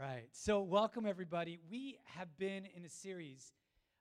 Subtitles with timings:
[0.00, 0.28] right.
[0.32, 1.58] So, welcome everybody.
[1.70, 3.52] We have been in a series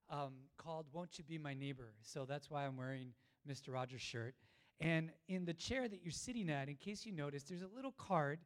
[0.10, 1.94] um, called Won't You Be My Neighbor?
[2.02, 3.14] So, that's why I'm wearing
[3.50, 3.74] Mr.
[3.74, 4.36] Rogers' shirt.
[4.80, 7.94] And in the chair that you're sitting at, in case you noticed, there's a little
[7.94, 8.40] card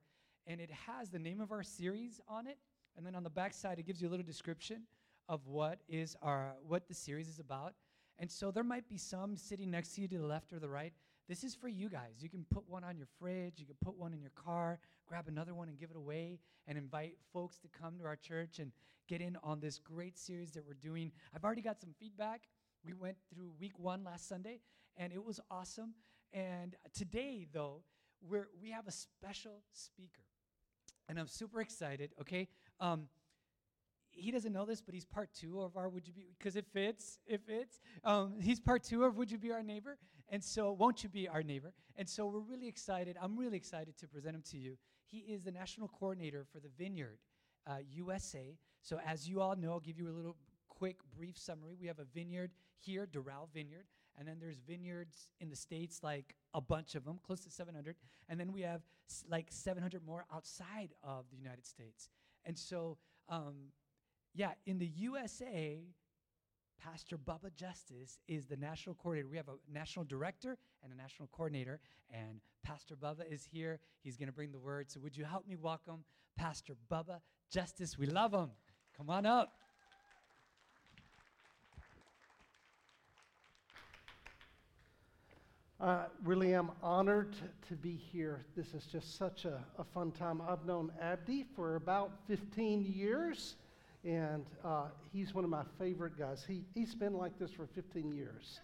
[0.45, 2.57] and it has the name of our series on it.
[2.95, 4.83] And then on the back side, it gives you a little description
[5.27, 7.73] of what is our what the series is about.
[8.19, 10.69] And so there might be some sitting next to you to the left or the
[10.69, 10.93] right.
[11.29, 12.15] This is for you guys.
[12.21, 15.27] You can put one on your fridge, you can put one in your car, grab
[15.27, 18.71] another one and give it away, and invite folks to come to our church and
[19.07, 21.11] get in on this great series that we're doing.
[21.35, 22.41] I've already got some feedback.
[22.83, 24.59] We went through week one last Sunday,
[24.97, 25.93] and it was awesome.
[26.33, 27.83] And today, though,
[28.27, 30.23] we're, we have a special speaker.
[31.07, 32.47] And I'm super excited, okay?
[32.79, 33.07] Um,
[34.09, 36.65] he doesn't know this, but he's part two of our Would You Be, because it
[36.73, 37.79] fits, it fits.
[38.03, 39.99] Um, he's part two of Would You Be Our Neighbor?
[40.31, 41.73] And so, Won't You Be Our Neighbor?
[41.95, 43.17] And so, we're really excited.
[43.21, 44.77] I'm really excited to present him to you.
[45.05, 47.17] He is the national coordinator for the Vineyard
[47.65, 48.55] uh, USA.
[48.81, 50.35] So, as you all know, I'll give you a little
[50.69, 51.75] quick, brief summary.
[51.79, 53.85] We have a vineyard here, Doral Vineyard,
[54.17, 57.95] and then there's vineyards in the States, like a bunch of them, close to 700.
[58.29, 58.81] And then we have
[59.29, 62.09] like 700 more outside of the United States.
[62.45, 63.55] And so, um,
[64.33, 65.81] yeah, in the USA,
[66.83, 69.27] Pastor Bubba Justice is the national coordinator.
[69.29, 71.79] We have a national director and a national coordinator,
[72.13, 73.79] and Pastor Bubba is here.
[74.01, 74.89] He's going to bring the word.
[74.89, 76.03] So, would you help me welcome
[76.37, 77.19] Pastor Bubba
[77.51, 77.97] Justice?
[77.97, 78.51] We love him.
[78.97, 79.51] Come on up.
[85.81, 87.35] I really am honored
[87.69, 88.45] to be here.
[88.55, 90.41] This is just such a, a fun time.
[90.41, 93.55] I've known Abdi for about 15 years
[94.03, 96.45] and uh, he's one of my favorite guys.
[96.47, 98.59] He, he's been like this for 15 years.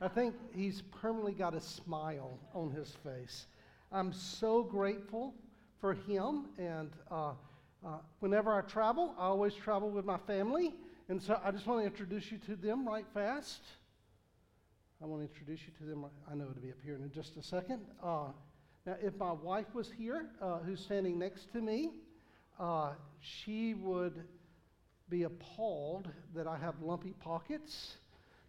[0.00, 3.46] I think he's permanently got a smile on his face.
[3.92, 5.34] I'm so grateful
[5.80, 7.32] for him, and uh,
[7.84, 10.74] uh, whenever I travel, I always travel with my family,
[11.08, 13.62] and so I just want to introduce you to them right fast.
[15.02, 16.06] I want to introduce you to them.
[16.30, 17.80] I know it'll be up here in just a second.
[18.02, 18.28] Uh,
[18.86, 21.90] now, if my wife was here, uh, who's standing next to me,
[22.58, 24.24] uh, she would
[25.12, 27.96] be appalled that I have lumpy pockets,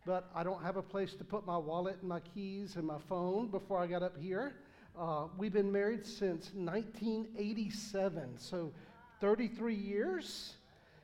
[0.05, 2.99] but I don't have a place to put my wallet and my keys and my
[3.09, 4.53] phone before I got up here.
[4.97, 8.71] Uh, we've been married since 1987, so
[9.19, 10.53] 33 years.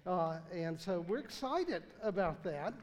[0.07, 2.73] Uh, and so we're excited about that.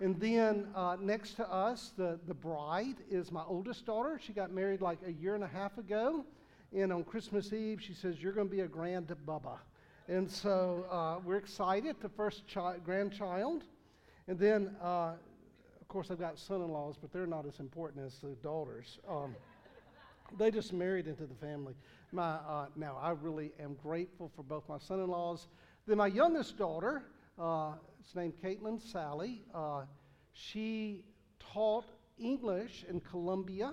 [0.00, 4.18] And then uh, next to us, the, the bride is my oldest daughter.
[4.24, 6.24] She got married like a year and a half ago.
[6.74, 9.58] And on Christmas Eve, she says, You're going to be a grand bubba.
[10.08, 13.64] And so uh, we're excited, the first chi- grandchild.
[14.28, 15.14] And then, uh,
[15.80, 19.00] of course, I've got son in laws, but they're not as important as the daughters.
[19.08, 19.34] Um,
[20.38, 21.74] they just married into the family.
[22.12, 25.48] My, uh, now, I really am grateful for both my son in laws.
[25.88, 27.02] Then, my youngest daughter,
[27.36, 29.82] uh, it's named Caitlin Sally, uh,
[30.34, 31.02] she
[31.40, 31.86] taught
[32.16, 33.72] English in Colombia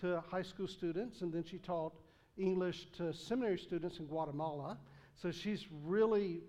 [0.00, 1.92] to high school students, and then she taught
[2.38, 4.78] English to seminary students in Guatemala.
[5.20, 6.40] So she's really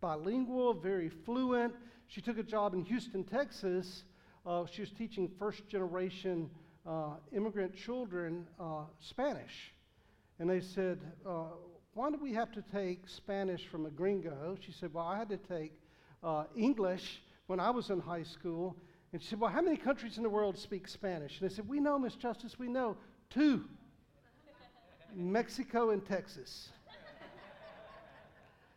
[0.00, 1.74] bilingual, very fluent.
[2.06, 4.04] She took a job in Houston, Texas.
[4.44, 6.50] Uh, she was teaching first generation
[6.86, 9.72] uh, immigrant children uh, Spanish.
[10.38, 11.44] And they said, uh,
[11.94, 14.56] Why do we have to take Spanish from a gringo?
[14.60, 15.72] She said, Well, I had to take
[16.22, 18.76] uh, English when I was in high school.
[19.12, 21.40] And she said, Well, how many countries in the world speak Spanish?
[21.40, 22.96] And they said, We know, Miss Justice, we know.
[23.28, 23.64] Two
[25.14, 26.70] Mexico and Texas.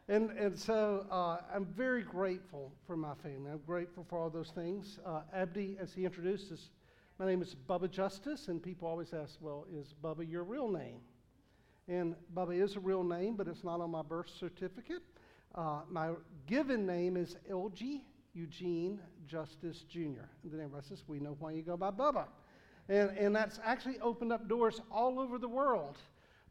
[0.10, 3.52] And, and so uh, I'm very grateful for my family.
[3.52, 5.00] I'm grateful for all those things.
[5.06, 6.72] Uh, Abdi, as he introduced us,
[7.20, 11.00] my name is Bubba Justice, and people always ask, well, is Bubba your real name?
[11.88, 15.04] And Bubba is a real name, but it's not on my birth certificate.
[15.56, 16.12] Uh, my
[16.48, 18.02] given name is LG
[18.34, 20.28] Eugene Justice Jr.
[20.44, 22.26] And then everybody says, we know why you go by Bubba.
[22.90, 25.98] And, and that's actually opened up doors all over the world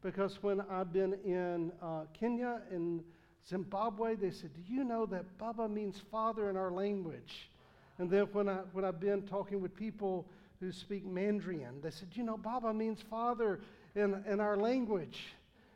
[0.01, 3.03] because when I've been in uh, Kenya and
[3.47, 7.49] Zimbabwe, they said, Do you know that Baba means father in our language?
[7.97, 10.25] And then when, I, when I've been talking with people
[10.59, 13.59] who speak Mandarin, they said, You know, Baba means father
[13.95, 15.33] in, in our language.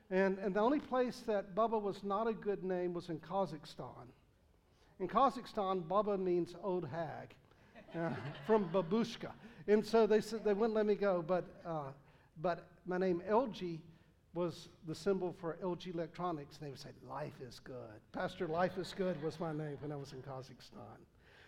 [0.09, 4.07] And, and the only place that Baba was not a good name was in Kazakhstan.
[5.00, 7.36] In Kazakhstan, Baba means old hag
[7.95, 8.09] uh,
[8.47, 9.31] from babushka.
[9.68, 11.24] And so they said they wouldn't let me go.
[11.25, 11.91] But, uh,
[12.41, 13.80] but my name, LG,
[14.38, 16.57] was the symbol for LG Electronics.
[16.57, 18.00] They would say, Life is good.
[18.13, 21.00] Pastor Life is Good was my name when I was in Kazakhstan.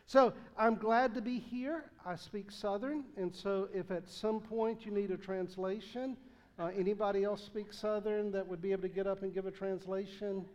[0.05, 1.85] So I'm glad to be here.
[2.05, 6.17] I speak Southern, and so if at some point you need a translation,
[6.57, 9.51] uh, anybody else speak Southern that would be able to get up and give a
[9.51, 10.45] translation?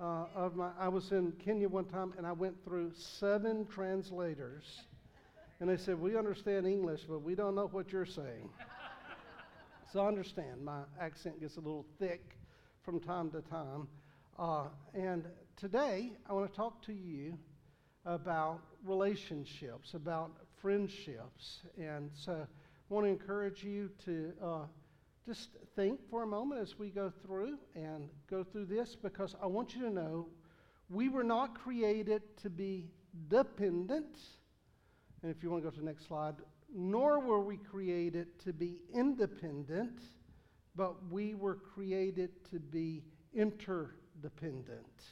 [0.00, 0.70] uh, of my.
[0.78, 4.82] I was in Kenya one time and I went through seven translators.
[5.60, 8.48] And they said, We understand English, but we don't know what you're saying.
[9.92, 10.64] So I understand.
[10.64, 12.36] My accent gets a little thick
[12.84, 13.88] from time to time.
[14.38, 15.24] Uh, and
[15.56, 17.36] today, I want to talk to you
[18.06, 20.30] about relationships, about
[20.62, 21.62] friendships.
[21.76, 24.58] And so I want to encourage you to uh,
[25.26, 29.46] just think for a moment as we go through and go through this because I
[29.46, 30.28] want you to know
[30.88, 32.86] we were not created to be
[33.28, 34.16] dependent
[35.22, 36.36] and if you want to go to the next slide,
[36.74, 40.00] nor were we created to be independent,
[40.76, 43.02] but we were created to be
[43.34, 45.04] interdependent.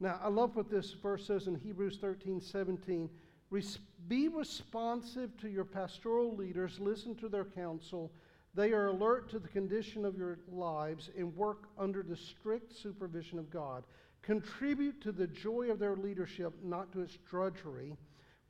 [0.00, 3.10] Now, I love what this verse says in Hebrews 13 17.
[3.50, 3.78] Res-
[4.08, 8.12] be responsive to your pastoral leaders, listen to their counsel.
[8.54, 13.38] They are alert to the condition of your lives and work under the strict supervision
[13.38, 13.84] of God.
[14.22, 17.96] Contribute to the joy of their leadership, not to its drudgery.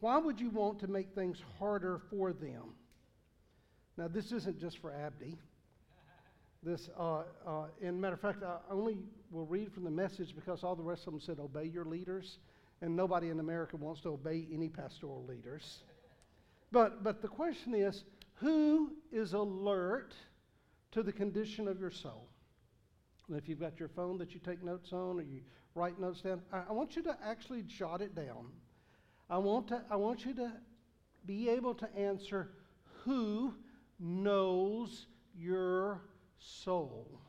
[0.00, 2.74] Why would you want to make things harder for them?
[3.96, 5.36] Now, this isn't just for Abdi.
[6.62, 8.98] This, uh, uh, in matter of fact, I only
[9.30, 12.38] will read from the message because all the rest of them said, obey your leaders,
[12.80, 15.78] and nobody in America wants to obey any pastoral leaders.
[16.70, 18.04] But, but the question is,
[18.34, 20.14] who is alert
[20.92, 22.28] to the condition of your soul?
[23.28, 25.40] And if you've got your phone that you take notes on or you
[25.74, 28.46] write notes down, I, I want you to actually jot it down.
[29.30, 30.52] I want, to, I want you to
[31.26, 32.50] be able to answer
[33.04, 33.54] who
[34.00, 36.00] knows your
[36.38, 37.20] soul.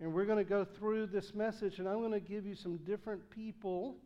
[0.00, 2.78] And we're going to go through this message, and I'm going to give you some
[2.78, 3.96] different people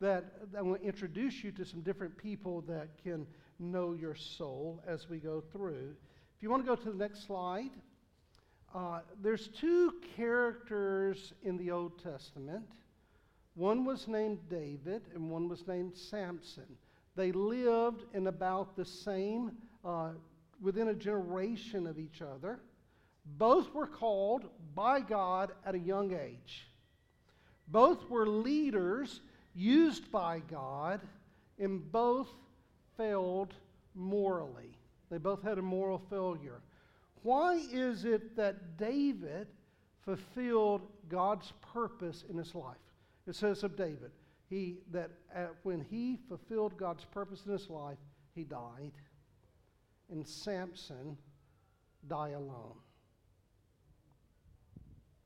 [0.00, 0.24] that
[0.56, 3.26] I'm going to introduce you to some different people that can
[3.58, 5.94] know your soul as we go through.
[6.36, 7.70] If you want to go to the next slide,
[8.74, 12.66] uh, there's two characters in the Old Testament
[13.56, 16.76] one was named David and one was named Samson.
[17.16, 20.10] They lived in about the same, uh,
[20.60, 22.60] within a generation of each other.
[23.38, 24.44] Both were called
[24.74, 26.68] by God at a young age.
[27.68, 29.20] Both were leaders
[29.54, 31.00] used by God,
[31.58, 32.28] and both
[32.96, 33.54] failed
[33.94, 34.76] morally.
[35.10, 36.60] They both had a moral failure.
[37.22, 39.48] Why is it that David
[40.04, 42.76] fulfilled God's purpose in his life?
[43.26, 44.12] It says of David,
[44.48, 47.98] he, that at, when he fulfilled God's purpose in his life,
[48.34, 48.92] he died.
[50.10, 51.16] And Samson
[52.06, 52.76] died alone.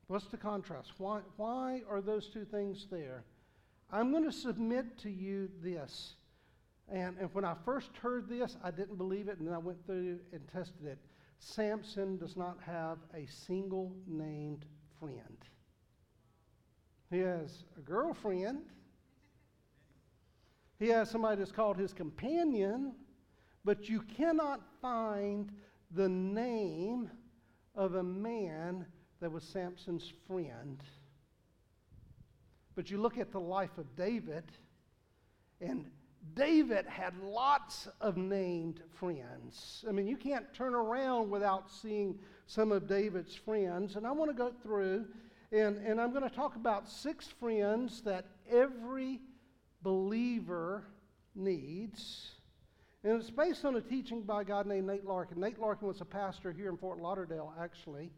[0.06, 0.92] What's the contrast?
[0.98, 3.24] Why, why are those two things there?
[3.92, 6.14] I'm going to submit to you this.
[6.88, 9.84] And, and when I first heard this, I didn't believe it, and then I went
[9.86, 10.98] through and tested it.
[11.38, 14.64] Samson does not have a single named
[14.98, 15.36] friend.
[17.10, 18.62] He has a girlfriend.
[20.78, 22.94] He has somebody that's called his companion,
[23.64, 25.50] but you cannot find
[25.90, 27.10] the name
[27.74, 28.86] of a man
[29.20, 30.82] that was Samson's friend.
[32.74, 34.44] But you look at the life of David,
[35.60, 35.90] and
[36.34, 39.84] David had lots of named friends.
[39.88, 43.96] I mean, you can't turn around without seeing some of David's friends.
[43.96, 45.06] And I want to go through
[45.52, 49.20] and, and I'm going to talk about six friends that every
[49.82, 50.84] believer
[51.34, 52.32] needs.
[53.02, 55.40] And it's based on a teaching by a guy named Nate Larkin.
[55.40, 58.10] Nate Larkin was a pastor here in Fort Lauderdale, actually.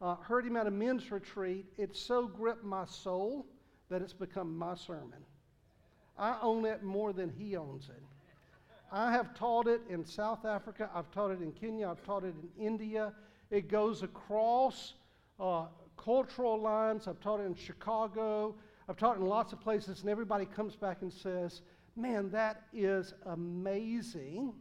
[0.00, 1.64] Uh, heard him at a men's retreat.
[1.78, 3.46] It so gripped my soul
[3.88, 5.24] that it's become my sermon.
[6.18, 8.02] I own it more than he owns it.
[8.92, 12.34] I have taught it in South Africa, I've taught it in Kenya, I've taught it
[12.40, 13.12] in India.
[13.50, 14.94] It goes across
[15.40, 17.08] uh, cultural lines.
[17.08, 18.54] I've taught in Chicago.
[18.88, 21.62] I've taught in lots of places, and everybody comes back and says,
[21.96, 24.52] Man, that is amazing.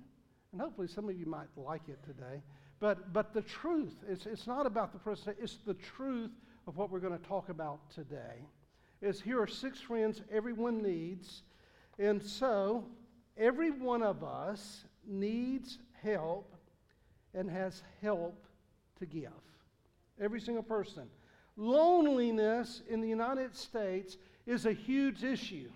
[0.51, 2.41] And hopefully some of you might like it today.
[2.79, 6.31] But, but the truth, it's, it's not about the person, it's the truth
[6.65, 8.47] of what we're going to talk about today.
[9.01, 11.43] Is here are six friends everyone needs.
[11.99, 12.85] And so
[13.37, 16.55] every one of us needs help
[17.33, 18.45] and has help
[18.99, 19.29] to give.
[20.19, 21.03] Every single person.
[21.57, 25.69] Loneliness in the United States is a huge issue.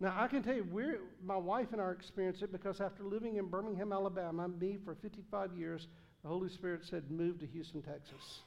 [0.00, 3.36] Now, I can tell you, we're, my wife and I experience it because after living
[3.36, 5.86] in Birmingham, Alabama, me for 55 years,
[6.22, 8.40] the Holy Spirit said, move to Houston, Texas.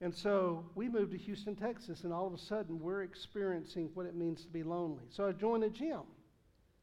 [0.00, 4.06] And so we moved to Houston, Texas, and all of a sudden we're experiencing what
[4.06, 5.04] it means to be lonely.
[5.10, 6.02] So I joined a gym.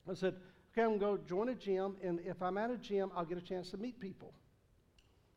[0.09, 0.35] I said,
[0.71, 3.25] okay, I'm going to go join a gym, and if I'm at a gym, I'll
[3.25, 4.33] get a chance to meet people.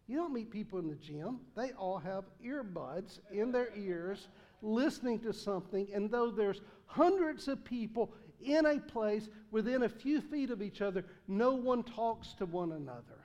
[0.09, 1.41] You don't meet people in the gym.
[1.55, 4.29] They all have earbuds in their ears
[4.63, 10.23] listening to something, and though there's hundreds of people in a place within a few
[10.23, 13.21] feet of each other, no one talks to one another.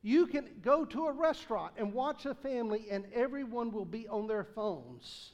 [0.00, 4.26] You can go to a restaurant and watch a family, and everyone will be on
[4.26, 5.32] their phones.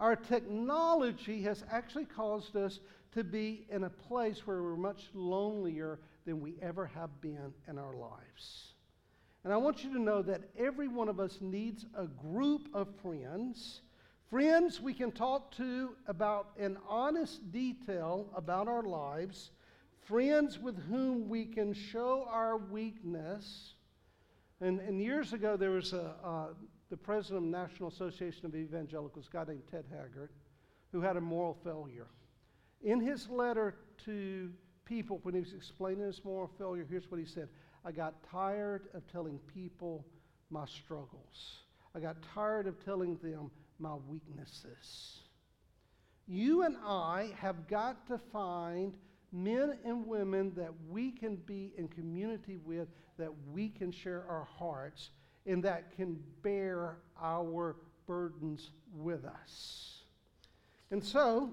[0.00, 2.80] Our technology has actually caused us
[3.12, 7.78] to be in a place where we're much lonelier than we ever have been in
[7.78, 8.71] our lives.
[9.44, 12.88] And I want you to know that every one of us needs a group of
[13.02, 13.80] friends.
[14.30, 19.50] Friends we can talk to about an honest detail about our lives.
[20.00, 23.74] Friends with whom we can show our weakness.
[24.60, 26.46] And, and years ago, there was a, uh,
[26.88, 30.30] the president of the National Association of Evangelicals, a guy named Ted Haggard,
[30.92, 32.06] who had a moral failure.
[32.82, 34.52] In his letter to
[34.84, 37.48] people, when he was explaining his moral failure, here's what he said
[37.84, 40.06] I got tired of telling people
[40.50, 41.62] my struggles,
[41.94, 45.20] I got tired of telling them my weaknesses.
[46.26, 48.94] You and I have got to find
[49.32, 54.46] men and women that we can be in community with, that we can share our
[54.58, 55.10] hearts,
[55.46, 60.02] and that can bear our burdens with us.
[60.90, 61.50] And so,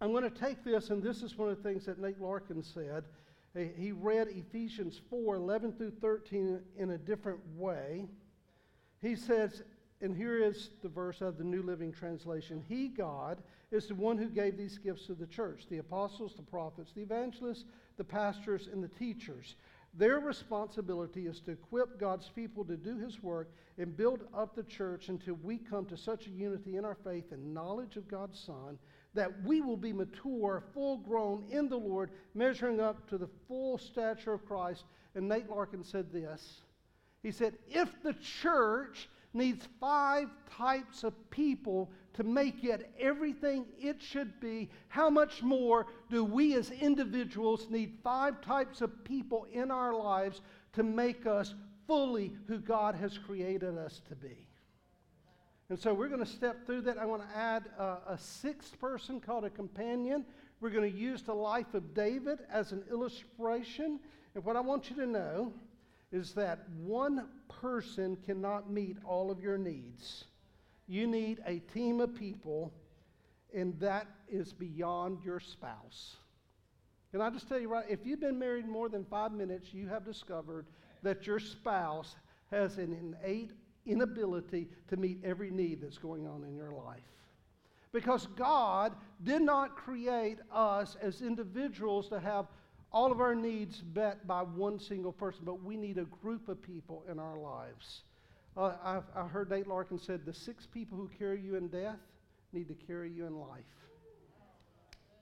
[0.00, 2.62] I'm going to take this, and this is one of the things that Nate Larkin
[2.62, 3.04] said.
[3.54, 8.06] He read Ephesians 4 11 through 13 in a different way.
[9.00, 9.62] He says,
[10.00, 14.18] and here is the verse of the New Living Translation He, God, is the one
[14.18, 17.64] who gave these gifts to the church the apostles, the prophets, the evangelists,
[17.96, 19.54] the pastors, and the teachers.
[19.94, 24.62] Their responsibility is to equip God's people to do His work and build up the
[24.62, 28.40] church until we come to such a unity in our faith and knowledge of God's
[28.40, 28.78] Son
[29.14, 33.78] that we will be mature, full grown in the Lord, measuring up to the full
[33.78, 34.84] stature of Christ.
[35.14, 36.62] And Nate Larkin said this
[37.22, 44.00] He said, If the church needs five types of people to make it everything it
[44.00, 49.70] should be, how much more do we as individuals need five types of people in
[49.70, 50.42] our lives
[50.74, 51.54] to make us
[51.86, 54.46] fully who God has created us to be?
[55.68, 56.98] And so we're going to step through that.
[56.98, 60.24] I want to add uh, a sixth person called a companion.
[60.60, 63.98] We're going to use the life of David as an illustration.
[64.34, 65.52] And what I want you to know
[66.12, 70.24] is that one person cannot meet all of your needs.
[70.86, 72.72] You need a team of people,
[73.54, 76.16] and that is beyond your spouse.
[77.12, 77.84] Can I just tell you right?
[77.88, 80.66] If you've been married more than five minutes, you have discovered
[81.02, 82.16] that your spouse
[82.50, 83.52] has an innate
[83.86, 87.00] inability to meet every need that's going on in your life.
[87.92, 92.46] Because God did not create us as individuals to have
[92.90, 96.62] all of our needs met by one single person, but we need a group of
[96.62, 98.02] people in our lives.
[98.56, 101.98] Uh, I've, I heard Nate Larkin said the six people who carry you in death
[102.52, 103.64] need to carry you in life.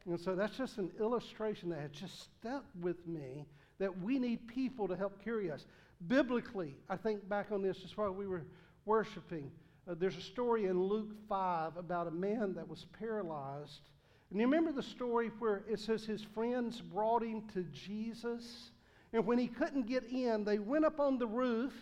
[0.06, 3.46] And so that's just an illustration that has just stuck with me
[3.78, 5.66] that we need people to help carry us.
[6.06, 8.44] Biblically, I think back on this just while we were
[8.84, 9.50] worshiping.
[9.88, 13.90] Uh, there's a story in Luke 5 about a man that was paralyzed.
[14.30, 18.70] And you remember the story where it says his friends brought him to Jesus?
[19.12, 21.72] And when he couldn't get in, they went up on the roof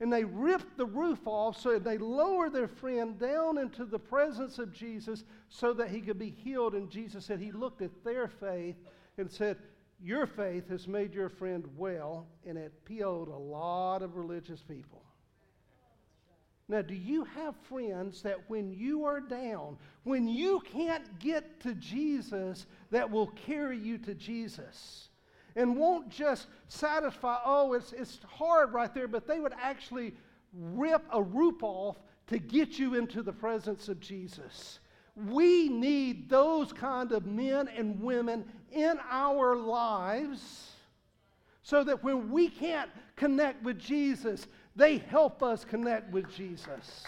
[0.00, 4.58] and they ripped the roof off so they lowered their friend down into the presence
[4.58, 6.74] of Jesus so that he could be healed.
[6.74, 8.76] And Jesus said he looked at their faith
[9.16, 9.56] and said,
[10.02, 15.02] your faith has made your friend well, and it PO'd a lot of religious people.
[16.68, 21.74] Now, do you have friends that when you are down, when you can't get to
[21.74, 25.08] Jesus, that will carry you to Jesus?
[25.54, 30.14] And won't just satisfy, oh, it's, it's hard right there, but they would actually
[30.52, 34.80] rip a roof off to get you into the presence of Jesus.
[35.16, 40.72] We need those kind of men and women in our lives
[41.62, 44.46] so that when we can't connect with Jesus,
[44.76, 47.04] they help us connect with Jesus.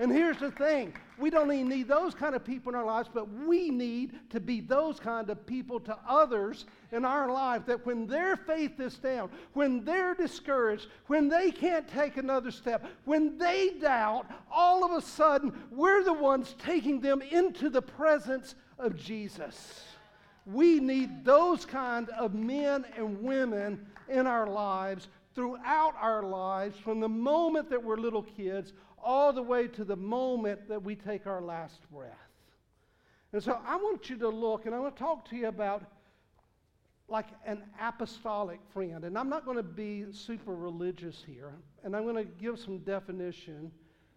[0.00, 3.10] And here's the thing we don't even need those kind of people in our lives,
[3.12, 7.84] but we need to be those kind of people to others in our life that
[7.84, 13.36] when their faith is down, when they're discouraged, when they can't take another step, when
[13.36, 18.96] they doubt, all of a sudden we're the ones taking them into the presence of
[18.96, 19.84] Jesus.
[20.46, 27.00] We need those kind of men and women in our lives throughout our lives from
[27.00, 31.26] the moment that we're little kids all the way to the moment that we take
[31.26, 32.10] our last breath.
[33.32, 35.82] And so I want you to look, and I want to talk to you about
[37.08, 39.04] like an apostolic friend.
[39.04, 41.54] And I'm not going to be super religious here,
[41.84, 43.72] and I'm going to give some definition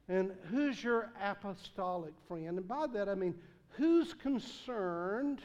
[0.09, 2.57] And who's your apostolic friend?
[2.57, 3.35] And by that I mean,
[3.69, 5.41] who's concerned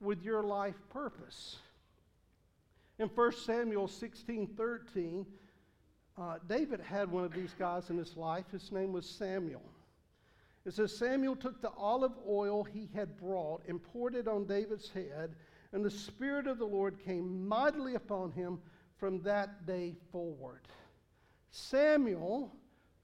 [0.00, 1.56] with your life purpose?
[2.98, 5.26] In 1 Samuel 16 13,
[6.18, 8.44] uh, David had one of these guys in his life.
[8.50, 9.62] His name was Samuel.
[10.64, 14.90] It says Samuel took the olive oil he had brought and poured it on David's
[14.90, 15.36] head,
[15.72, 18.58] and the Spirit of the Lord came mightily upon him
[18.98, 20.62] from that day forward.
[21.50, 22.52] Samuel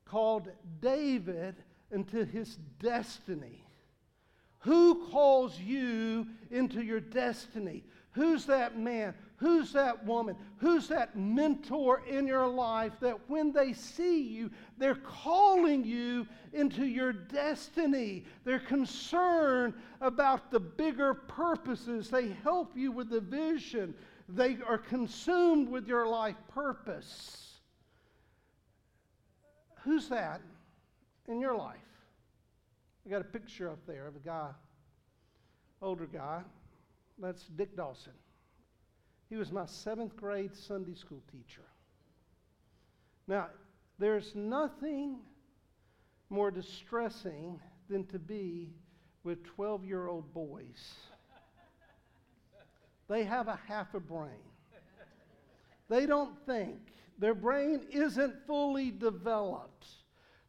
[0.05, 0.49] called
[0.81, 1.55] David
[1.91, 3.65] into his destiny.
[4.61, 7.85] Who calls you into your destiny?
[8.13, 9.15] Who's that man?
[9.43, 10.37] Who's that woman?
[10.59, 16.87] Who's that mentor in your life that when they see you, they're calling you into
[16.87, 18.25] your destiny?
[18.45, 22.09] They're concerned about the bigger purposes.
[22.09, 23.97] They help you with the vision.
[24.29, 27.59] They are consumed with your life purpose.
[29.83, 30.41] Who's that
[31.27, 31.79] in your life?
[33.05, 34.51] I got a picture up there of a guy,
[35.81, 36.43] older guy.
[37.19, 38.13] That's Dick Dawson.
[39.33, 41.65] He was my seventh grade Sunday school teacher.
[43.27, 43.47] Now,
[43.99, 45.21] there's nothing
[46.29, 47.59] more distressing
[47.89, 48.75] than to be
[49.25, 50.97] with 12 year old boys.
[53.09, 54.51] They have a half a brain.
[55.89, 56.93] They don't think.
[57.19, 59.87] Their brain isn't fully developed.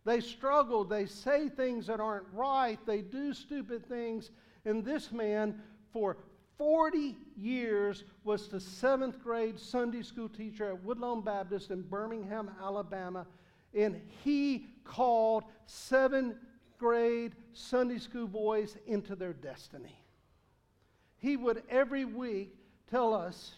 [0.04, 0.84] They struggle.
[0.84, 2.86] They say things that aren't right.
[2.86, 4.32] They do stupid things.
[4.66, 5.62] And this man,
[5.94, 6.18] for
[6.64, 13.28] 40 years, was the seventh grade Sunday school teacher at Woodlawn Baptist in Birmingham, Alabama.
[13.78, 16.38] And he called seventh
[16.78, 20.00] grade Sunday school boys into their destiny.
[21.18, 22.56] He would every week
[22.90, 23.56] tell us,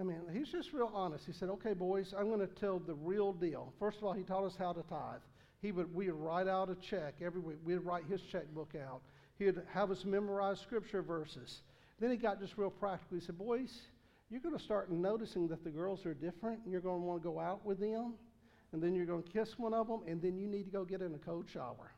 [0.00, 1.26] I mean, he's just real honest.
[1.26, 3.74] He said, okay, boys, I'm going to tell the real deal.
[3.78, 5.20] First of all, he taught us how to tithe.
[5.60, 7.58] He would, we would write out a check every week.
[7.62, 9.02] We'd write his checkbook out.
[9.38, 11.60] He'd have us memorize scripture verses.
[11.98, 13.18] Then he got just real practical.
[13.18, 13.80] He said, boys,
[14.30, 17.22] you're going to start noticing that the girls are different, and you're going to want
[17.22, 18.14] to go out with them,
[18.72, 20.84] and then you're going to kiss one of them, and then you need to go
[20.84, 21.92] get in a cold shower.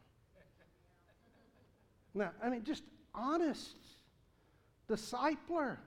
[2.15, 2.85] now, I mean, just
[3.15, 3.77] honest
[4.89, 5.79] discipler.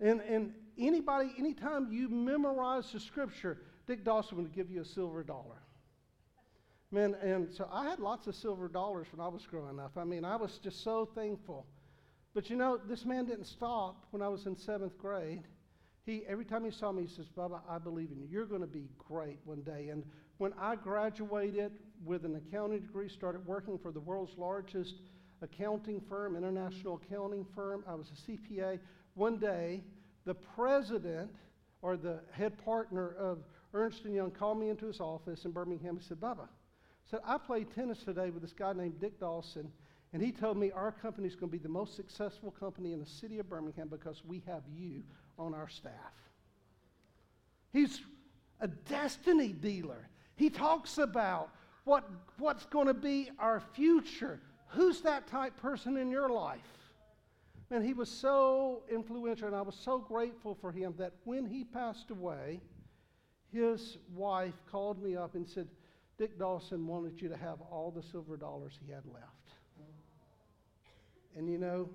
[0.00, 5.22] And, and anybody, anytime you memorize the scripture, Dick Dawson would give you a silver
[5.22, 5.62] dollar.
[6.90, 9.92] Man, and so I had lots of silver dollars when I was growing up.
[9.96, 11.66] I mean, I was just so thankful.
[12.36, 15.44] But you know, this man didn't stop when I was in seventh grade.
[16.04, 18.28] He, every time he saw me, he says, Bubba, I believe in you.
[18.30, 19.88] You're going to be great one day.
[19.88, 20.04] And
[20.36, 21.72] when I graduated
[22.04, 24.96] with an accounting degree, started working for the world's largest
[25.40, 28.80] accounting firm, international accounting firm, I was a CPA.
[29.14, 29.82] One day,
[30.26, 31.30] the president
[31.80, 33.38] or the head partner of
[33.72, 35.96] Ernst & Young called me into his office in Birmingham.
[35.96, 36.48] He said, Bubba,
[37.10, 39.72] said, I played tennis today with this guy named Dick Dawson,
[40.12, 43.00] and he told me our company is going to be the most successful company in
[43.00, 45.02] the city of Birmingham because we have you
[45.38, 45.92] on our staff.
[47.72, 48.00] He's
[48.60, 50.08] a destiny dealer.
[50.36, 51.50] He talks about
[51.84, 54.40] what, what's going to be our future.
[54.68, 56.60] Who's that type person in your life?
[57.70, 61.64] And he was so influential, and I was so grateful for him that when he
[61.64, 62.60] passed away,
[63.52, 65.68] his wife called me up and said,
[66.18, 69.35] Dick Dawson wanted you to have all the silver dollars he had left.
[71.36, 71.90] And you know,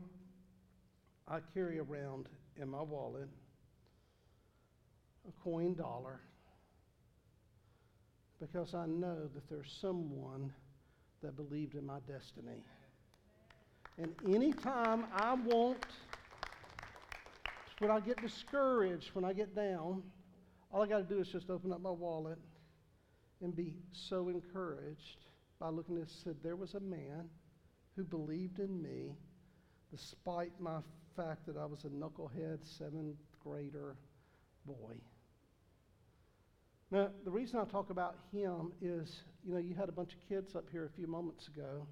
[1.27, 2.27] I carry around
[2.61, 3.27] in my wallet
[5.27, 6.19] a coin dollar
[8.39, 10.51] because I know that there's someone
[11.21, 12.63] that believed in my destiny.
[13.97, 15.85] And anytime I want,
[17.79, 20.03] when I get discouraged, when I get down,
[20.71, 22.39] all I got to do is just open up my wallet
[23.41, 25.25] and be so encouraged
[25.59, 26.21] by looking at this.
[26.23, 27.29] Said there was a man
[27.95, 29.15] who believed in me,
[29.91, 30.77] despite my
[31.15, 33.95] fact that I was a knucklehead seventh grader
[34.65, 34.95] boy.
[36.89, 40.19] Now, the reason I talk about him is, you know, you had a bunch of
[40.27, 41.87] kids up here a few moments ago.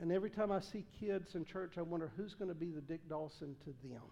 [0.00, 2.80] And every time I see kids in church, I wonder who's going to be the
[2.80, 4.02] Dick Dawson to them?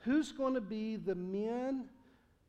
[0.00, 1.88] Who's going to be the men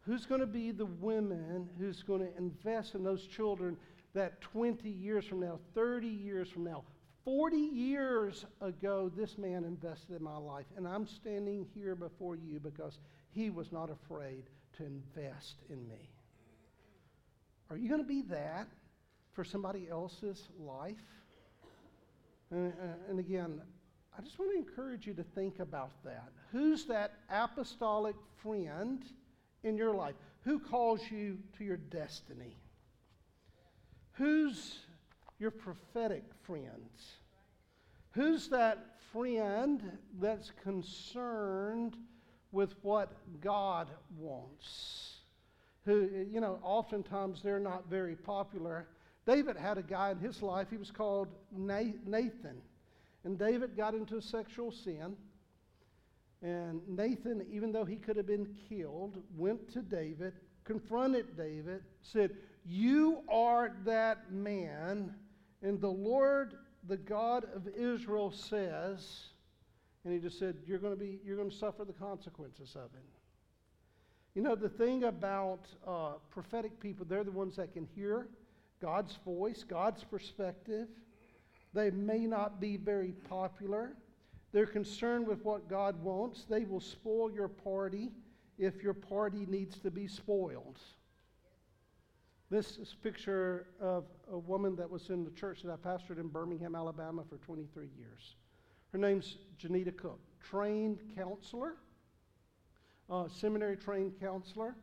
[0.06, 3.78] Who's going to be the women who's going to invest in those children
[4.14, 6.84] that 20 years from now, 30 years from now,
[7.26, 10.66] 40 years ago, this man invested in my life.
[10.76, 14.44] And I'm standing here before you because he was not afraid
[14.78, 16.10] to invest in me.
[17.70, 18.68] Are you going to be that
[19.32, 20.96] for somebody else's life?
[22.52, 23.62] And, uh, and again,
[24.18, 26.30] I just want to encourage you to think about that.
[26.52, 29.04] Who's that apostolic friend?
[29.64, 30.16] in your life?
[30.44, 32.58] Who calls you to your destiny?
[34.14, 34.78] Who's
[35.40, 37.18] your prophetic friends?
[38.12, 39.82] Who's that friend
[40.20, 41.98] that's concerned
[42.52, 45.18] with what God wants?
[45.86, 48.88] Who, you know, oftentimes they're not very popular.
[49.26, 52.62] David had a guy in his life, he was called Nathan.
[53.24, 55.16] And David got into sexual sin.
[56.42, 60.34] And Nathan, even though he could have been killed, went to David,
[60.66, 62.32] confronted David, said,
[62.66, 65.16] You are that man.
[65.64, 66.56] And the Lord,
[66.88, 69.28] the God of Israel, says,
[70.04, 72.94] and he just said, You're going to be, you're going to suffer the consequences of
[72.94, 73.06] it.
[74.36, 78.28] You know, the thing about uh, prophetic people, they're the ones that can hear
[78.82, 80.88] God's voice, God's perspective.
[81.74, 83.94] They may not be very popular.
[84.52, 86.46] They're concerned with what God wants.
[86.50, 88.12] They will spoil your party
[88.58, 90.80] if your party needs to be spoiled.
[92.54, 96.20] This is a picture of a woman that was in the church that I pastored
[96.20, 98.36] in Birmingham, Alabama for 23 years.
[98.92, 101.78] Her name's Janita Cook, trained counselor,
[103.10, 104.76] uh, seminary trained counselor,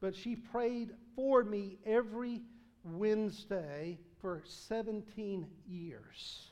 [0.00, 2.40] but she prayed for me every
[2.82, 6.46] Wednesday for 17 years.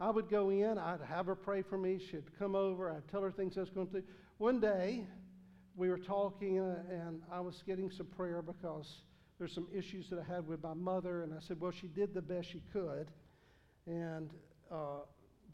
[0.00, 1.98] I would go in, I'd have her pray for me.
[1.98, 4.02] She'd come over, I'd tell her things I was going do.
[4.38, 5.04] One day,
[5.76, 9.02] we were talking, uh, and I was getting some prayer because
[9.40, 11.22] there's some issues that I had with my mother.
[11.22, 13.10] And I said, Well, she did the best she could.
[13.86, 14.30] And
[14.70, 15.00] uh,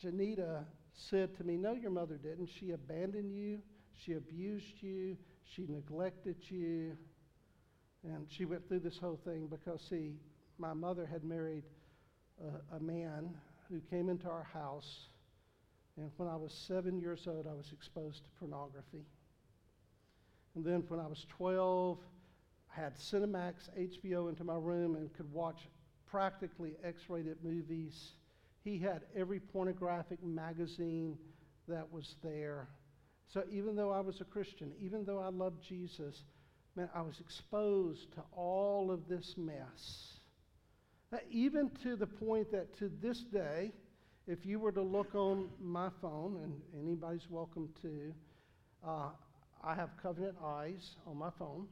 [0.04, 2.50] Janita said to me, No, your mother didn't.
[2.58, 3.60] She abandoned you,
[3.94, 6.96] she abused you, she neglected you.
[8.02, 10.16] And she went through this whole thing because, see,
[10.58, 11.64] my mother had married
[12.72, 13.30] a, man
[13.68, 15.08] who came into our house.
[15.96, 19.06] And when I was seven years old, I was exposed to pornography.
[20.54, 22.15] And then when I was 12, I
[22.76, 25.68] had Cinemax, HBO into my room and could watch
[26.06, 28.12] practically X rated movies.
[28.64, 31.16] He had every pornographic magazine
[31.68, 32.68] that was there.
[33.28, 36.22] So even though I was a Christian, even though I loved Jesus,
[36.76, 40.18] man, I was exposed to all of this mess.
[41.12, 43.72] Uh, even to the point that to this day,
[44.26, 48.12] if you were to look on my phone, and anybody's welcome to,
[48.86, 49.08] uh,
[49.64, 51.66] I have covenant eyes on my phone.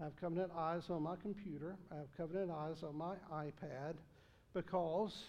[0.00, 1.76] I have covenant eyes on my computer.
[1.90, 3.94] I have covenant eyes on my iPad
[4.54, 5.24] because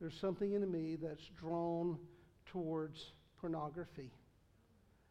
[0.00, 1.98] there's something in me that's drawn
[2.46, 4.10] towards pornography.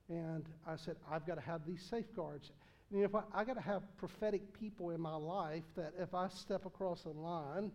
[0.09, 2.51] And I said, I've got to have these safeguards.
[2.91, 6.27] And if I, I got to have prophetic people in my life that if I
[6.29, 7.71] step across a line,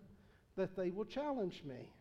[0.57, 1.93] that they will challenge me.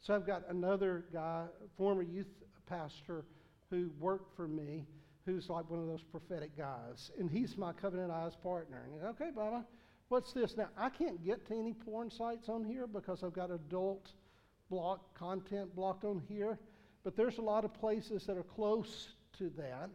[0.00, 2.26] So I've got another guy, former youth
[2.66, 3.24] pastor,
[3.70, 4.86] who worked for me,
[5.26, 8.84] who's like one of those prophetic guys, and he's my covenant eyes partner.
[8.84, 9.64] And goes, okay, Baba,
[10.08, 10.56] what's this?
[10.56, 14.12] Now I can't get to any porn sites on here because I've got adult
[14.70, 16.58] block content blocked on here,
[17.04, 19.08] but there's a lot of places that are close
[19.38, 19.90] to that.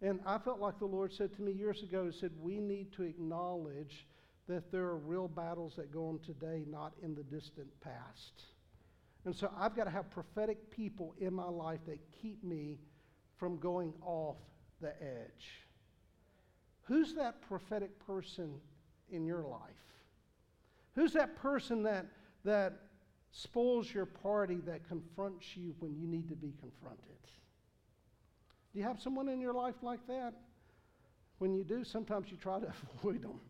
[0.00, 2.92] And I felt like the Lord said to me years ago, He said, We need
[2.92, 4.06] to acknowledge
[4.48, 8.44] that there are real battles that go on today, not in the distant past.
[9.24, 12.78] And so I've got to have prophetic people in my life that keep me
[13.36, 14.36] from going off
[14.80, 15.64] the edge.
[16.82, 18.50] Who's that prophetic person
[19.10, 19.60] in your life?
[20.94, 22.06] Who's that person that,
[22.44, 22.74] that
[23.32, 27.00] spoils your party, that confronts you when you need to be confronted?
[28.72, 30.34] Do you have someone in your life like that?
[31.38, 33.40] When you do, sometimes you try to avoid them,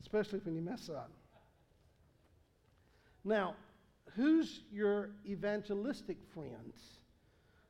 [0.00, 1.10] especially when you mess up.
[3.24, 3.54] Now,
[4.14, 7.00] who's your evangelistic friends?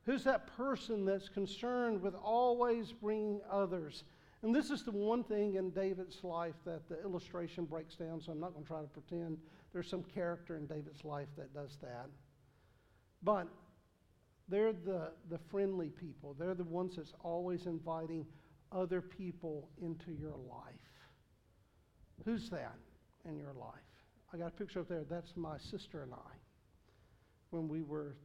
[0.07, 4.05] Who's that person that's concerned with always bringing others?
[4.41, 8.31] And this is the one thing in David's life that the illustration breaks down, so
[8.31, 9.37] I'm not going to try to pretend
[9.73, 12.07] there's some character in David's life that does that.
[13.21, 13.49] But
[14.47, 16.37] they're the, the friendly people.
[16.39, 18.25] They're the ones that's always inviting
[18.71, 20.75] other people into your life.
[22.23, 22.77] Who's that
[23.27, 23.73] in your life?
[24.33, 25.03] I got a picture up there.
[25.09, 26.35] That's my sister and I.
[27.49, 28.15] When we were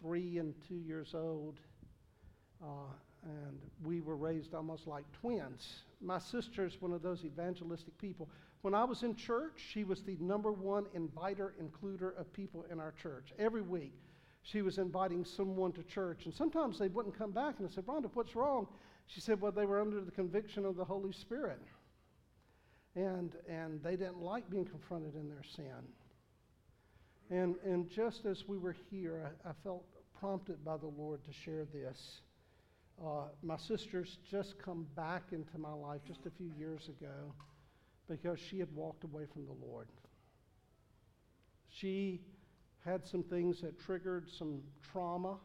[0.00, 1.58] three and two years old,
[2.62, 5.82] uh, and we were raised almost like twins.
[6.00, 8.28] My sister's one of those evangelistic people.
[8.62, 12.80] When I was in church, she was the number one inviter, includer of people in
[12.80, 13.32] our church.
[13.38, 13.94] Every week,
[14.42, 17.56] she was inviting someone to church, and sometimes they wouldn't come back.
[17.58, 18.68] And I said, Rhonda, what's wrong?
[19.06, 21.60] She said, Well, they were under the conviction of the Holy Spirit.
[22.94, 25.84] And, and they didn't like being confronted in their sin.
[27.30, 29.84] And, and just as we were here, I, I felt
[30.18, 32.20] prompted by the Lord to share this.
[33.04, 37.34] Uh, my sister's just come back into my life just a few years ago
[38.08, 39.88] because she had walked away from the Lord.
[41.68, 42.20] She
[42.84, 44.62] had some things that triggered some
[44.92, 45.36] trauma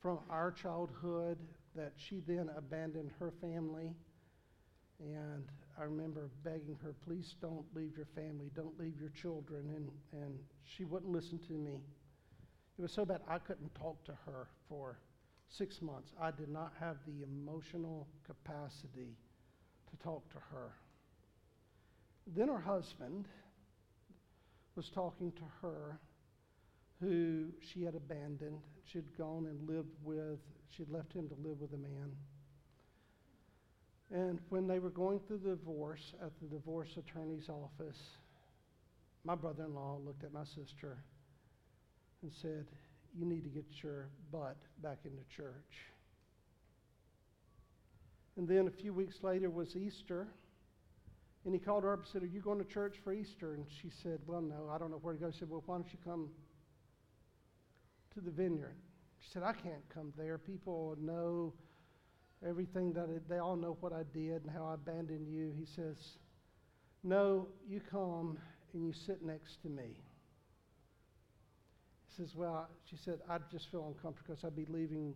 [0.00, 1.38] from our childhood
[1.74, 3.94] that she then abandoned her family.
[5.00, 5.46] And
[5.78, 9.72] I remember begging her, please don't leave your family, don't leave your children.
[9.74, 11.80] And, and she wouldn't listen to me.
[12.78, 14.98] It was so bad I couldn't talk to her for
[15.48, 16.12] six months.
[16.20, 19.16] I did not have the emotional capacity
[19.90, 20.72] to talk to her.
[22.26, 23.26] Then her husband
[24.74, 25.98] was talking to her
[27.00, 28.60] who she had abandoned.
[28.84, 30.38] She'd gone and lived with,
[30.70, 32.12] she'd left him to live with a man.
[34.12, 37.98] And when they were going through the divorce at the divorce attorney's office,
[39.24, 40.98] my brother in law looked at my sister
[42.22, 42.66] and said,
[43.18, 45.88] You need to get your butt back into church.
[48.36, 50.28] And then a few weeks later was Easter.
[51.44, 53.54] And he called her up and said, Are you going to church for Easter?
[53.54, 55.30] And she said, Well, no, I don't know where to go.
[55.30, 56.28] He said, Well, why don't you come
[58.12, 58.76] to the vineyard?
[59.20, 60.36] She said, I can't come there.
[60.36, 61.54] People know
[62.48, 65.52] everything that it, they all know what I did and how I abandoned you.
[65.58, 65.96] He says,
[67.02, 68.38] No, you come
[68.72, 69.96] and you sit next to me.
[72.08, 75.14] He says, Well, she said, I just feel uncomfortable because I'd be leaving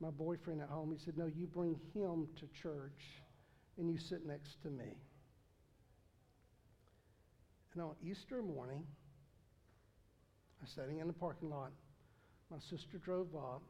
[0.00, 0.94] my boyfriend at home.
[0.96, 3.22] He said, No, you bring him to church
[3.78, 4.96] and you sit next to me.
[7.74, 8.84] And on Easter morning,
[10.60, 11.72] I was sitting in the parking lot.
[12.50, 13.62] My sister drove up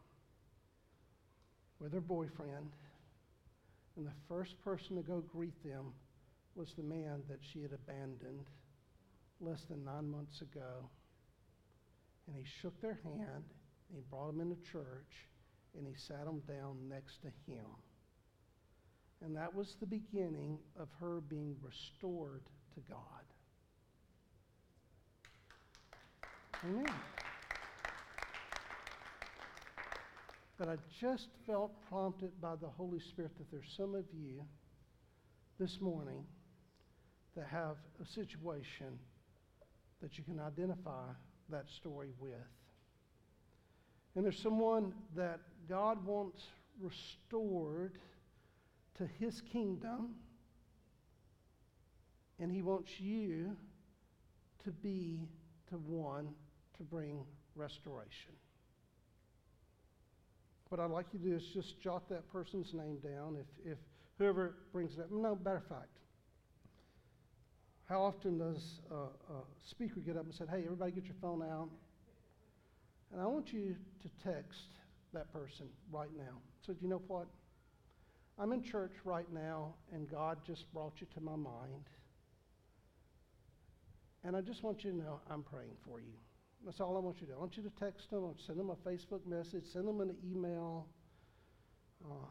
[1.80, 2.70] with her boyfriend,
[3.96, 5.92] and the first person to go greet them
[6.54, 8.46] was the man that she had abandoned
[9.40, 10.88] less than nine months ago.
[12.26, 13.44] And he shook their hand,
[13.88, 15.28] and he brought them into church,
[15.76, 17.66] and he sat them down next to him.
[19.22, 22.42] And that was the beginning of her being restored
[22.74, 23.24] to God.
[26.64, 27.13] Amen.
[30.56, 34.44] But I just felt prompted by the Holy Spirit that there's some of you
[35.58, 36.24] this morning
[37.36, 38.98] that have a situation
[40.00, 41.06] that you can identify
[41.50, 42.32] that story with.
[44.14, 46.42] And there's someone that God wants
[46.80, 47.98] restored
[48.98, 50.14] to his kingdom,
[52.38, 53.56] and he wants you
[54.64, 55.28] to be
[55.70, 56.28] to one
[56.76, 57.24] to bring
[57.56, 58.34] restoration.
[60.68, 63.36] What I'd like you to do is just jot that person's name down.
[63.38, 63.78] If, if
[64.18, 65.98] whoever brings it up, no, matter of fact,
[67.88, 71.42] how often does a, a speaker get up and say, hey, everybody get your phone
[71.42, 71.68] out?
[73.12, 74.70] And I want you to text
[75.12, 76.38] that person right now.
[76.66, 77.26] So, do you know what?
[78.38, 81.84] I'm in church right now, and God just brought you to my mind.
[84.24, 86.14] And I just want you to know I'm praying for you.
[86.64, 87.38] That's all I want you to do.
[87.38, 90.14] I want you to text them, or send them a Facebook message, send them an
[90.24, 90.86] email.
[92.04, 92.26] Uh,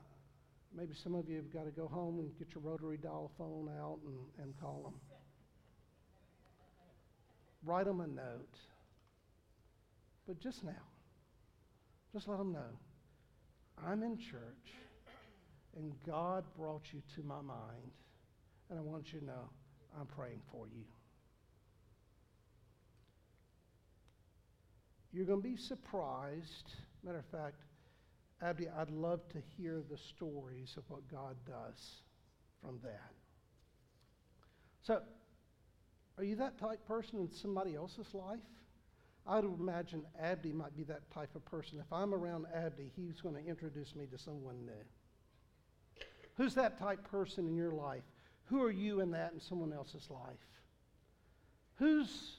[0.75, 3.69] maybe some of you have got to go home and get your rotary dial phone
[3.79, 4.93] out and, and call them.
[7.65, 8.57] Write them a note.
[10.27, 10.71] But just now,
[12.11, 12.79] just let them know
[13.85, 14.73] I'm in church
[15.75, 17.91] and God brought you to my mind,
[18.69, 19.49] and I want you to know
[19.99, 20.83] I'm praying for you.
[25.13, 26.73] You're going to be surprised.
[27.03, 27.61] Matter of fact,
[28.41, 32.01] Abdi, I'd love to hear the stories of what God does
[32.61, 33.11] from that.
[34.81, 35.01] So,
[36.17, 38.39] are you that type person in somebody else's life?
[39.25, 41.79] I would imagine Abdi might be that type of person.
[41.79, 46.03] If I'm around Abdi, he's going to introduce me to someone new.
[46.35, 48.03] Who's that type person in your life?
[48.45, 50.33] Who are you in that in someone else's life?
[51.75, 52.37] Who's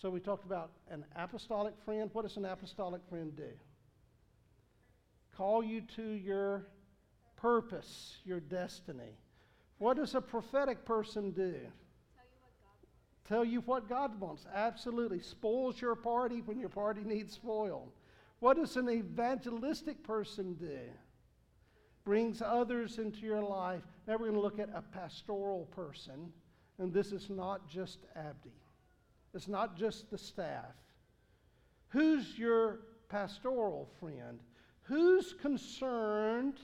[0.00, 2.10] so we talked about an apostolic friend.
[2.12, 3.50] What does an apostolic friend do?
[5.36, 6.66] Call you to your
[7.36, 9.18] purpose, your destiny.
[9.78, 11.54] What does a prophetic person do?
[13.28, 14.46] Tell you what God wants.
[14.54, 15.20] Absolutely.
[15.20, 17.90] Spoils your party when your party needs spoiled.
[18.40, 20.78] What does an evangelistic person do?
[22.04, 23.82] Brings others into your life.
[24.06, 26.30] Now we're going to look at a pastoral person,
[26.78, 28.52] and this is not just Abdi.
[29.34, 30.74] It's not just the staff.
[31.88, 34.40] Who's your pastoral friend?
[34.82, 36.58] Who's concerned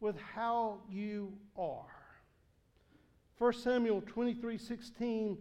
[0.00, 1.86] with how you are?
[3.38, 5.38] 1 Samuel 23 16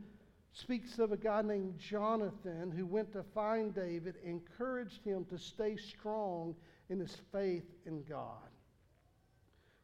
[0.51, 5.75] speaks of a guy named Jonathan who went to find David, encouraged him to stay
[5.77, 6.55] strong,
[6.89, 8.49] in his faith in God?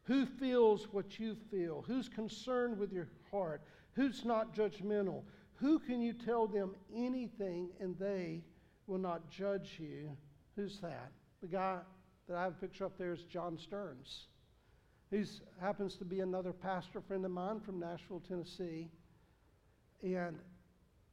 [0.04, 1.84] Who feels what you feel?
[1.86, 3.62] Who's concerned with your heart?
[3.92, 5.22] Who's not judgmental?
[5.60, 8.42] Who can you tell them anything and they
[8.86, 10.16] will not judge you?
[10.56, 11.12] Who's that?
[11.42, 11.78] The guy
[12.28, 14.26] that I have a picture up there is John Stearns.
[15.10, 15.24] He
[15.60, 18.88] happens to be another pastor friend of mine from Nashville, Tennessee.
[20.02, 20.38] And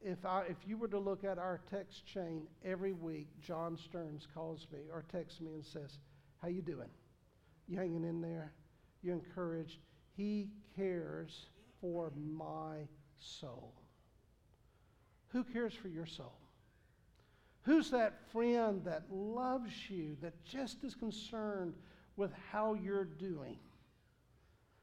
[0.00, 4.26] if, I, if you were to look at our text chain every week, John Stearns
[4.32, 5.98] calls me or texts me and says,
[6.40, 6.88] How you doing?
[7.66, 8.52] You hanging in there?
[9.02, 9.80] You encouraged?
[10.16, 11.46] He cares
[11.80, 12.86] for my
[13.18, 13.74] soul.
[15.28, 16.32] Who cares for your soul?
[17.62, 21.74] Who's that friend that loves you, that just is concerned
[22.16, 23.58] with how you're doing?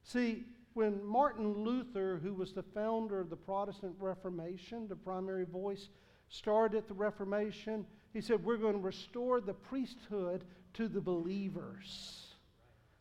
[0.03, 0.43] See,
[0.75, 5.89] when Martin Luther, who was the founder of the Protestant Reformation, the primary voice,
[6.29, 12.35] started the Reformation, he said, We're going to restore the priesthood to the believers.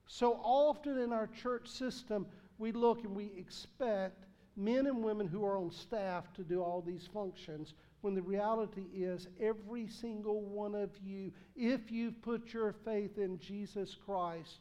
[0.06, 2.26] So often in our church system,
[2.58, 4.24] we look and we expect
[4.56, 8.86] men and women who are on staff to do all these functions, when the reality
[8.94, 14.60] is every single one of you, if you've put your faith in Jesus Christ,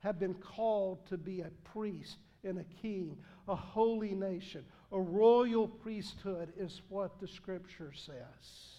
[0.00, 3.16] have been called to be a priest and a king,
[3.48, 8.70] a holy nation, a royal priesthood is what the scripture says.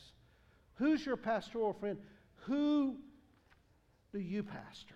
[0.76, 1.98] Who's your pastoral friend?
[2.46, 2.98] Who
[4.12, 4.96] do you pastor?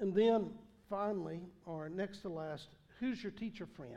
[0.00, 0.50] And then
[0.90, 2.68] finally, or next to last,
[3.00, 3.96] who's your teacher friend?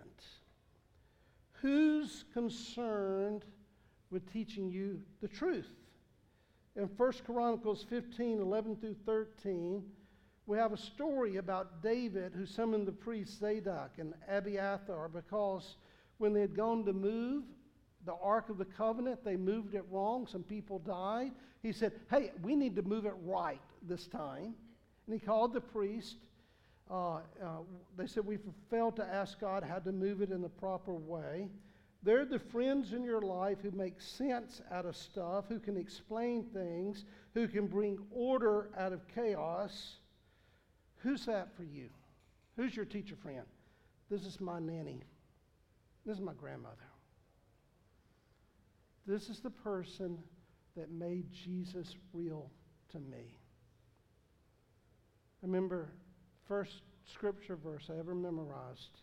[1.62, 3.46] Who's concerned
[4.12, 5.70] with teaching you the truth?
[6.76, 9.84] In 1 Chronicles 15 11 through 13,
[10.46, 15.78] we have a story about David who summoned the priests Zadok and Abiathar because
[16.20, 17.44] when they had gone to move
[18.06, 20.26] the Ark of the Covenant, they moved it wrong.
[20.26, 21.32] Some people died.
[21.62, 24.56] He said, Hey, we need to move it right this time.
[25.06, 26.16] And he called the priest.
[26.89, 27.19] Uh, uh,
[27.97, 28.38] they said, We
[28.69, 31.50] failed to ask God how to move it in the proper way.
[32.04, 36.43] They're the friends in your life who make sense out of stuff, who can explain
[36.43, 39.97] things, who can bring order out of chaos.
[40.97, 41.89] Who's that for you?
[42.56, 43.45] Who's your teacher friend?
[44.10, 45.02] This is my nanny.
[46.06, 46.76] This is my grandmother.
[49.06, 50.17] This is the person
[50.76, 52.50] that made Jesus real
[52.89, 53.38] to me.
[55.43, 55.89] I remember
[56.48, 59.02] first scripture verse I ever memorized,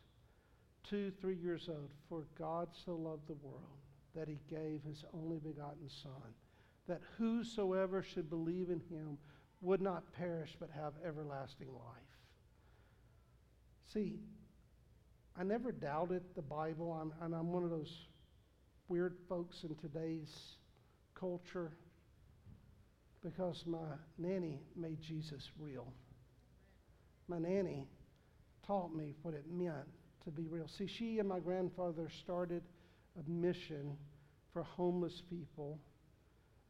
[0.89, 1.91] two, three years old.
[2.09, 3.81] For God so loved the world
[4.15, 6.35] that he gave his only begotten Son,
[6.87, 9.19] that whosoever should believe in him
[9.61, 12.15] would not perish but have everlasting life.
[13.93, 14.21] See,
[15.39, 18.07] I never doubted the Bible, I'm, and I'm one of those
[18.89, 20.57] weird folks in today's
[21.15, 21.73] culture
[23.23, 23.79] because my
[24.19, 25.93] nanny made Jesus real.
[27.29, 27.87] My nanny
[28.67, 29.89] taught me what it meant
[30.25, 30.69] to be real.
[30.69, 32.63] See, she and my grandfather started
[33.19, 33.97] a mission
[34.53, 35.79] for homeless people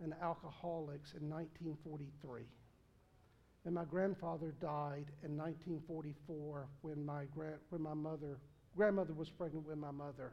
[0.03, 2.43] and alcoholics in 1943.
[3.65, 8.39] And my grandfather died in 1944 when my, gra- when my mother,
[8.77, 10.33] grandmother was pregnant with my mother.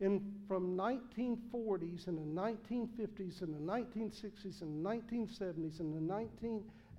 [0.00, 6.14] And from 1940s and the 1950s and the 1960s and the 1970s and the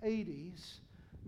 [0.03, 0.79] 1980s,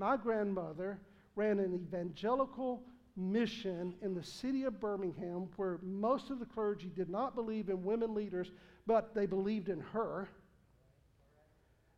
[0.02, 1.00] my grandmother
[1.36, 2.84] ran an evangelical
[3.16, 7.84] mission in the city of Birmingham where most of the clergy did not believe in
[7.84, 8.52] women leaders,
[8.88, 10.28] but they believed in her.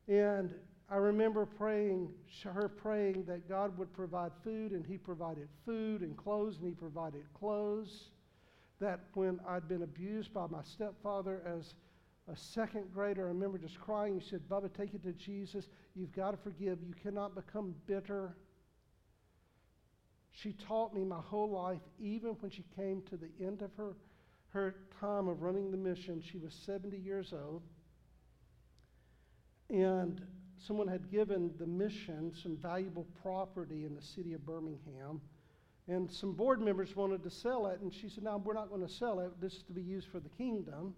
[0.10, 0.54] And
[0.90, 2.10] I remember praying,
[2.44, 6.74] her praying that God would provide food, and He provided food and clothes, and He
[6.74, 8.10] provided clothes.
[8.82, 11.74] That when I'd been abused by my stepfather as
[12.32, 14.20] a second grader, I remember just crying.
[14.20, 15.68] He said, Bubba, take it to Jesus.
[15.94, 16.80] You've got to forgive.
[16.82, 18.38] You cannot become bitter.
[20.32, 23.96] She taught me my whole life, even when she came to the end of her,
[24.50, 26.22] her time of running the mission.
[26.22, 27.62] She was 70 years old.
[29.70, 30.22] And
[30.58, 35.20] someone had given the mission some valuable property in the city of Birmingham.
[35.90, 38.86] And some board members wanted to sell it, and she said, No, we're not going
[38.86, 39.32] to sell it.
[39.42, 40.96] This is to be used for the kingdom.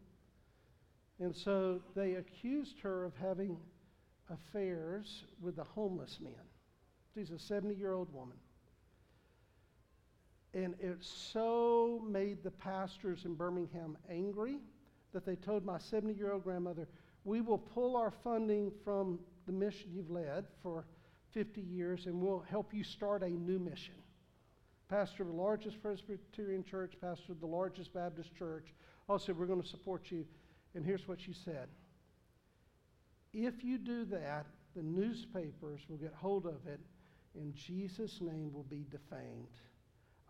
[1.19, 3.57] And so they accused her of having
[4.29, 6.33] affairs with the homeless men.
[7.13, 8.37] She's a 70 year old woman.
[10.53, 14.59] And it so made the pastors in Birmingham angry
[15.13, 16.87] that they told my 70 year old grandmother,
[17.23, 20.85] We will pull our funding from the mission you've led for
[21.31, 23.95] 50 years, and we'll help you start a new mission.
[24.89, 28.73] Pastor of the largest Presbyterian church, pastor of the largest Baptist church,
[29.09, 30.25] Also, We're going to support you.
[30.75, 31.69] And here's what she said
[33.33, 34.45] If you do that,
[34.75, 36.81] the newspapers will get hold of it,
[37.33, 39.47] and Jesus' name will be defamed.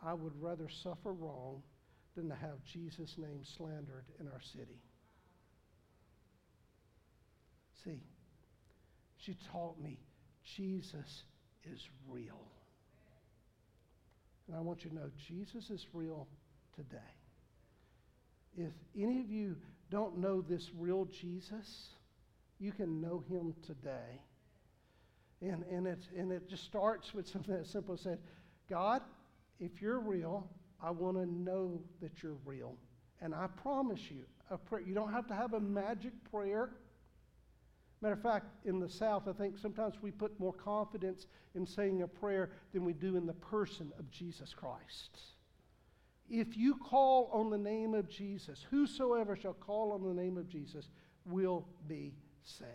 [0.05, 1.63] I would rather suffer wrong
[2.15, 4.79] than to have Jesus' name slandered in our city.
[7.83, 8.03] See,
[9.17, 9.99] she taught me
[10.43, 11.23] Jesus
[11.63, 12.41] is real.
[14.47, 16.27] And I want you to know Jesus is real
[16.75, 16.97] today.
[18.55, 19.55] If any of you
[19.89, 21.89] don't know this real Jesus,
[22.59, 24.21] you can know him today.
[25.41, 28.19] And, and, it, and it just starts with something that simple as said,
[28.69, 29.01] God,
[29.59, 30.49] if you're real,
[30.81, 32.75] I want to know that you're real.
[33.21, 36.71] And I promise you, a prayer, you don't have to have a magic prayer.
[38.01, 42.01] Matter of fact, in the South, I think sometimes we put more confidence in saying
[42.01, 45.19] a prayer than we do in the person of Jesus Christ.
[46.29, 50.49] If you call on the name of Jesus, whosoever shall call on the name of
[50.49, 50.89] Jesus
[51.25, 52.13] will be
[52.43, 52.69] saved.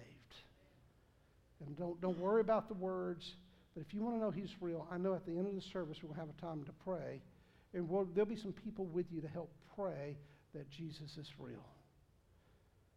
[1.66, 3.34] And don't, don't worry about the words,
[3.74, 5.60] but if you want to know He's real, I know at the end of the
[5.60, 7.20] service we'll have a time to pray.
[7.74, 10.16] And we'll, there'll be some people with you to help pray
[10.54, 11.64] that Jesus is real.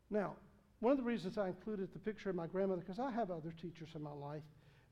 [0.09, 0.33] Now,
[0.79, 3.53] one of the reasons I included the picture of my grandmother, because I have other
[3.61, 4.43] teachers in my life,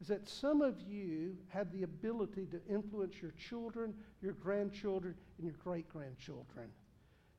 [0.02, 5.46] is that some of you have the ability to influence your children, your grandchildren, and
[5.46, 6.70] your great grandchildren.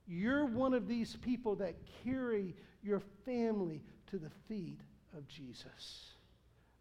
[0.07, 4.81] You're one of these people that carry your family to the feet
[5.17, 6.11] of Jesus.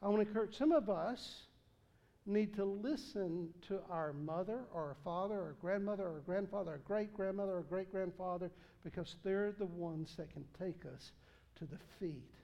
[0.02, 1.44] I want to encourage some of us
[2.28, 7.12] need to listen to our mother or our father or grandmother or grandfather or great
[7.14, 8.52] grandmother or great grandfather
[8.84, 11.12] because they're the ones that can take us
[11.56, 12.36] to the feet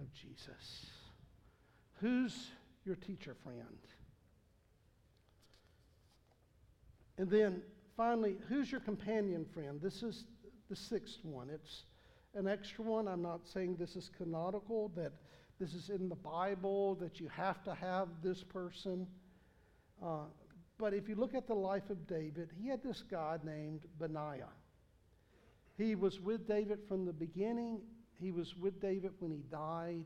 [0.00, 0.86] of Jesus.
[2.00, 2.50] Who's
[2.84, 3.78] your teacher friend?
[7.18, 7.62] And then
[7.96, 9.80] finally, who's your companion friend?
[9.80, 10.24] This is
[10.68, 11.50] the sixth one.
[11.50, 11.84] It's
[12.34, 13.06] an extra one.
[13.06, 15.12] I'm not saying this is canonical, that
[15.60, 19.06] this is in the Bible, that you have to have this person.
[20.02, 20.24] Uh,
[20.78, 24.48] but if you look at the life of David, he had this guy named Benaiah.
[25.76, 27.80] He was with David from the beginning,
[28.20, 30.04] he was with David when he died.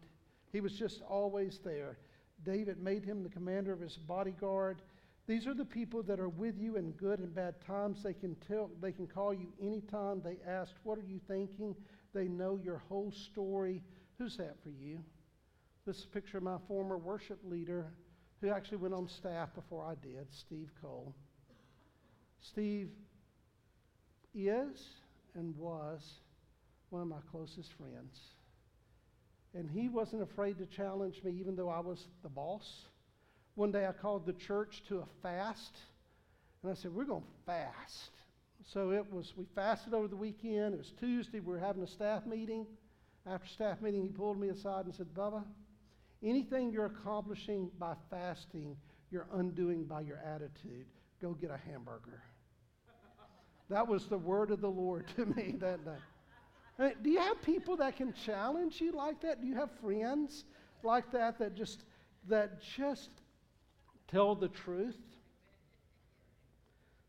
[0.53, 1.99] He was just always there.
[2.45, 4.82] David made him the commander of his bodyguard.
[5.26, 8.03] These are the people that are with you in good and bad times.
[8.03, 10.22] They can tell, they can call you anytime.
[10.22, 11.74] They ask, What are you thinking?
[12.14, 13.82] They know your whole story.
[14.18, 15.03] Who's that for you?
[15.84, 17.93] This is a picture of my former worship leader
[18.41, 21.14] who actually went on staff before I did, Steve Cole.
[22.41, 22.91] Steve
[24.34, 24.87] is
[25.34, 26.20] and was
[26.91, 28.36] one of my closest friends.
[29.57, 32.84] And he wasn't afraid to challenge me, even though I was the boss.
[33.54, 35.78] One day I called the church to a fast,
[36.62, 38.11] and I said, We're going to fast.
[38.72, 40.74] So it was, we fasted over the weekend.
[40.74, 41.40] It was Tuesday.
[41.40, 42.66] We were having a staff meeting.
[43.26, 45.42] After staff meeting, he pulled me aside and said, Bubba,
[46.22, 48.76] anything you're accomplishing by fasting,
[49.11, 50.86] you're undoing by your attitude.
[51.22, 52.22] Go get a hamburger.
[53.70, 55.98] that was the word of the Lord to me that day.
[56.79, 59.41] Uh, do you have people that can challenge you like that?
[59.41, 60.45] Do you have friends
[60.83, 61.85] like that that just
[62.29, 63.11] that just
[64.09, 64.99] tell the truth?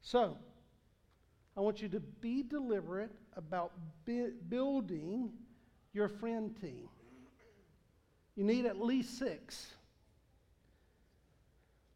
[0.01, 0.37] So,
[1.57, 3.73] I want you to be deliberate about
[4.05, 5.31] bi- building
[5.91, 6.87] your friend team.
[8.35, 9.67] You need at least six.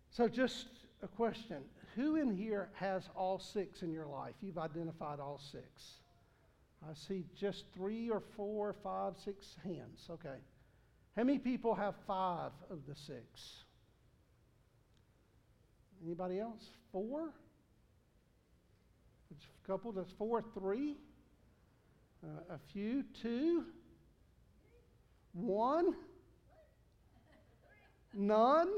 [0.10, 0.68] So, just
[1.02, 1.64] a question
[1.96, 4.34] Who in here has all six in your life?
[4.42, 6.02] You've identified all six.
[6.90, 10.08] I see just three or four, five, six hands.
[10.10, 10.40] Okay.
[11.16, 13.64] How many people have five of the six?
[16.04, 16.66] Anybody else?
[16.92, 17.34] Four?
[19.30, 19.92] It's a couple.
[19.92, 20.44] That's four.
[20.58, 20.98] Three?
[22.24, 23.04] Uh, a few.
[23.22, 23.66] Two?
[25.34, 25.94] One?
[28.14, 28.70] None?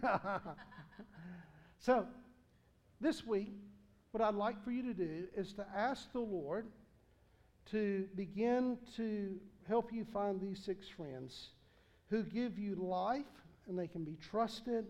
[1.80, 2.06] so,
[3.00, 3.52] this week,
[4.12, 6.66] what I'd like for you to do is to ask the Lord
[7.70, 9.36] to begin to
[9.68, 11.48] help you find these six friends
[12.10, 13.24] who give you life
[13.68, 14.86] and they can be trusted.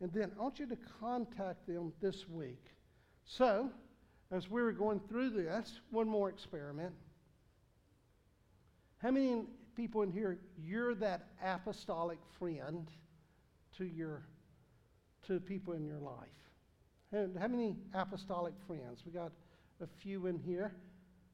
[0.00, 2.64] And then I want you to contact them this week.
[3.24, 3.70] So,
[4.30, 6.92] as we were going through this, one more experiment.
[8.98, 9.44] How many
[9.76, 12.88] people in here, you're that apostolic friend
[13.76, 14.22] to your
[15.26, 16.28] to people in your life?
[17.12, 19.02] And how many apostolic friends?
[19.06, 19.32] We got
[19.80, 20.74] a few in here.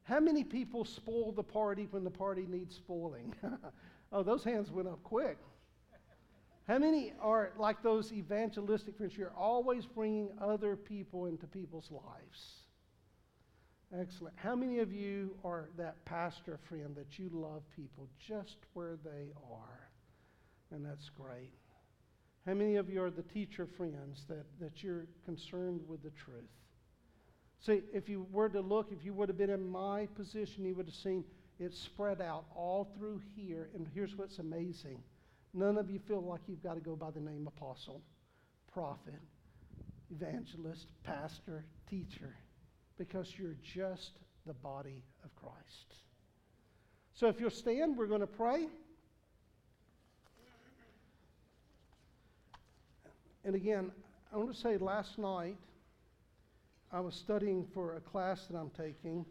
[0.03, 3.33] How many people spoil the party when the party needs spoiling?
[4.11, 5.37] oh, those hands went up quick.
[6.67, 9.17] How many are like those evangelistic friends?
[9.17, 12.63] You're always bringing other people into people's lives.
[13.99, 14.33] Excellent.
[14.37, 19.31] How many of you are that pastor friend that you love people just where they
[19.51, 19.89] are?
[20.71, 21.51] And that's great.
[22.45, 26.49] How many of you are the teacher friends that, that you're concerned with the truth?
[27.65, 30.75] See, if you were to look, if you would have been in my position, you
[30.75, 31.23] would have seen
[31.59, 33.69] it spread out all through here.
[33.73, 35.01] And here's what's amazing
[35.53, 38.01] none of you feel like you've got to go by the name apostle,
[38.73, 39.21] prophet,
[40.11, 42.35] evangelist, pastor, teacher,
[42.97, 44.11] because you're just
[44.45, 45.95] the body of Christ.
[47.13, 48.67] So if you'll stand, we're going to pray.
[53.45, 53.91] And again,
[54.33, 55.55] I want to say last night,
[56.93, 59.25] I was studying for a class that I'm taking.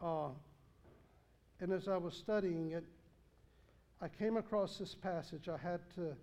[0.00, 0.28] Uh,
[1.60, 2.84] and as I was studying it,
[4.00, 5.48] I came across this passage.
[5.48, 6.14] I had to,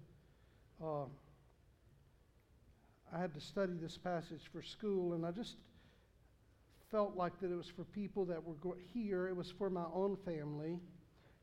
[0.82, 1.06] uh,
[3.14, 5.58] I had to study this passage for school, and I just
[6.92, 9.28] felt like that it was for people that were go- here.
[9.28, 10.80] It was for my own family.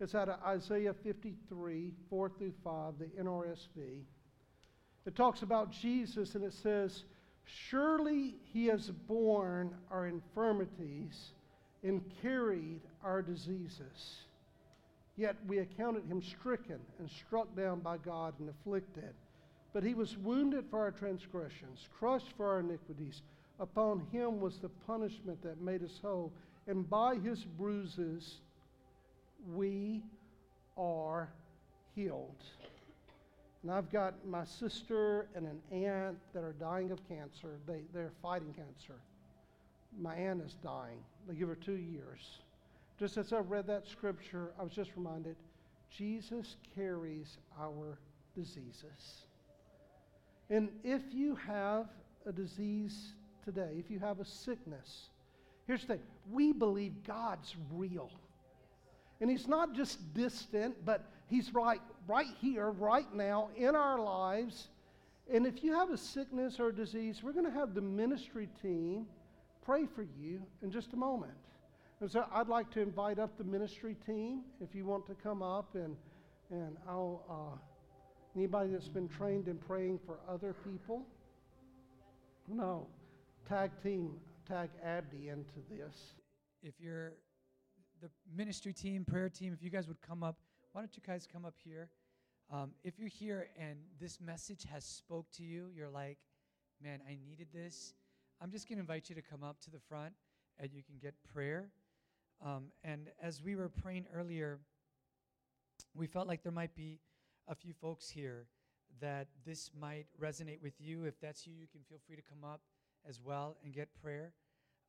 [0.00, 4.04] It's out of Isaiah 53, 4 through 5, the NRSV.
[5.04, 7.04] It talks about Jesus, and it says,
[7.48, 11.30] Surely he has borne our infirmities
[11.82, 14.18] and carried our diseases.
[15.16, 19.14] Yet we accounted him stricken and struck down by God and afflicted.
[19.72, 23.22] But he was wounded for our transgressions, crushed for our iniquities.
[23.60, 26.32] Upon him was the punishment that made us whole,
[26.66, 28.40] and by his bruises
[29.54, 30.02] we
[30.76, 31.28] are
[31.94, 32.44] healed.
[33.68, 37.58] And I've got my sister and an aunt that are dying of cancer.
[37.66, 38.94] They, they're fighting cancer.
[40.00, 41.00] My aunt is dying.
[41.28, 42.38] They give her two years.
[42.98, 45.36] Just as I read that scripture, I was just reminded
[45.90, 47.98] Jesus carries our
[48.34, 49.26] diseases.
[50.48, 51.88] And if you have
[52.24, 53.12] a disease
[53.44, 55.10] today, if you have a sickness,
[55.66, 56.00] here's the thing
[56.32, 58.10] we believe God's real.
[59.20, 64.68] And He's not just distant, but He's right, right here, right now, in our lives.
[65.32, 68.48] And if you have a sickness or a disease, we're going to have the ministry
[68.60, 69.06] team
[69.64, 71.34] pray for you in just a moment.
[72.00, 75.42] And so I'd like to invite up the ministry team if you want to come
[75.42, 75.94] up and
[76.50, 77.58] and I'll uh,
[78.34, 81.02] anybody that's been trained in praying for other people.
[82.46, 82.86] No,
[83.46, 84.14] tag team,
[84.46, 86.14] tag Abdi into this.
[86.62, 87.12] If you're
[88.00, 90.36] the ministry team, prayer team, if you guys would come up,
[90.72, 91.90] why don't you guys come up here?
[92.50, 96.18] Um, if you're here and this message has spoke to you, you're like,
[96.82, 97.92] man, I needed this.
[98.40, 100.14] I'm just going to invite you to come up to the front
[100.58, 101.68] and you can get prayer.
[102.44, 104.60] Um, and as we were praying earlier,
[105.94, 107.00] we felt like there might be
[107.48, 108.46] a few folks here
[109.00, 111.04] that this might resonate with you.
[111.04, 112.60] If that's you, you can feel free to come up
[113.06, 114.32] as well and get prayer.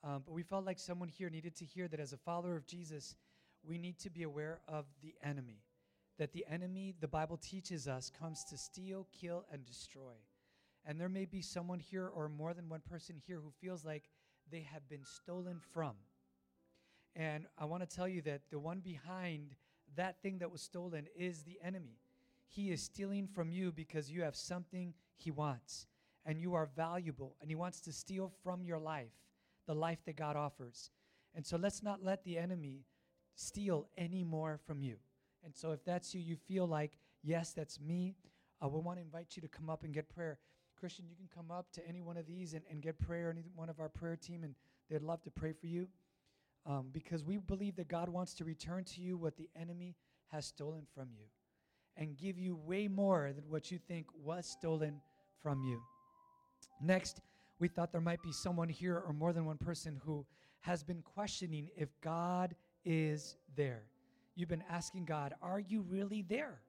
[0.04, 2.66] Um, but we felt like someone here needed to hear that as a follower of
[2.66, 3.16] Jesus,
[3.64, 5.62] we need to be aware of the enemy.
[6.20, 10.14] That the enemy, the Bible teaches us, comes to steal, kill, and destroy.
[10.86, 14.04] And there may be someone here or more than one person here who feels like
[14.52, 15.94] they have been stolen from.
[17.16, 19.56] And I want to tell you that the one behind
[19.96, 21.98] that thing that was stolen is the enemy.
[22.48, 25.88] He is stealing from you because you have something he wants,
[26.26, 29.12] and you are valuable, and he wants to steal from your life
[29.68, 30.92] the life that God offers.
[31.36, 32.86] And so let's not let the enemy
[33.36, 34.98] steal any more from you.
[35.44, 38.16] And so if that's you, you feel like, yes, that's me,
[38.64, 40.38] uh, we want to invite you to come up and get prayer.
[40.80, 43.44] Christian, you can come up to any one of these and, and get prayer, any
[43.56, 44.56] one of our prayer team, and
[44.90, 45.88] they'd love to pray for you.
[46.66, 49.96] Um, because we believe that God wants to return to you what the enemy
[50.28, 51.26] has stolen from you
[51.98, 55.02] and give you way more than what you think was stolen
[55.42, 55.82] from you.
[56.82, 57.22] Next,
[57.60, 60.26] we thought there might be someone here or more than one person who
[60.62, 63.84] has been questioning if God is there.
[64.40, 66.62] You've been asking God, Are you really there?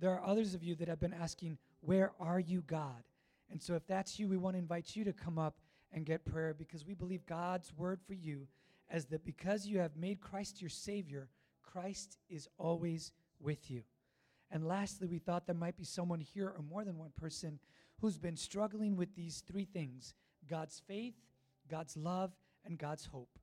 [0.00, 3.04] There are others of you that have been asking, Where are you, God?
[3.48, 5.60] And so, if that's you, we want to invite you to come up
[5.92, 8.48] and get prayer because we believe God's word for you
[8.90, 11.28] as that because you have made Christ your Savior,
[11.62, 13.82] Christ is always with you.
[14.50, 17.60] And lastly, we thought there might be someone here or more than one person
[18.00, 20.14] who's been struggling with these three things
[20.50, 21.14] God's faith,
[21.70, 22.32] God's love,
[22.64, 23.38] and God's hope.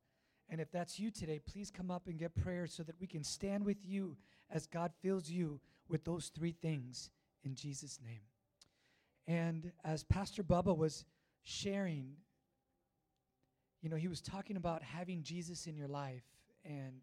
[0.49, 3.23] And if that's you today, please come up and get prayer so that we can
[3.23, 4.17] stand with you
[4.49, 7.11] as God fills you with those three things
[7.43, 8.21] in Jesus' name.
[9.27, 11.05] And as Pastor Bubba was
[11.43, 12.13] sharing,
[13.81, 16.23] you know, he was talking about having Jesus in your life.
[16.65, 17.01] And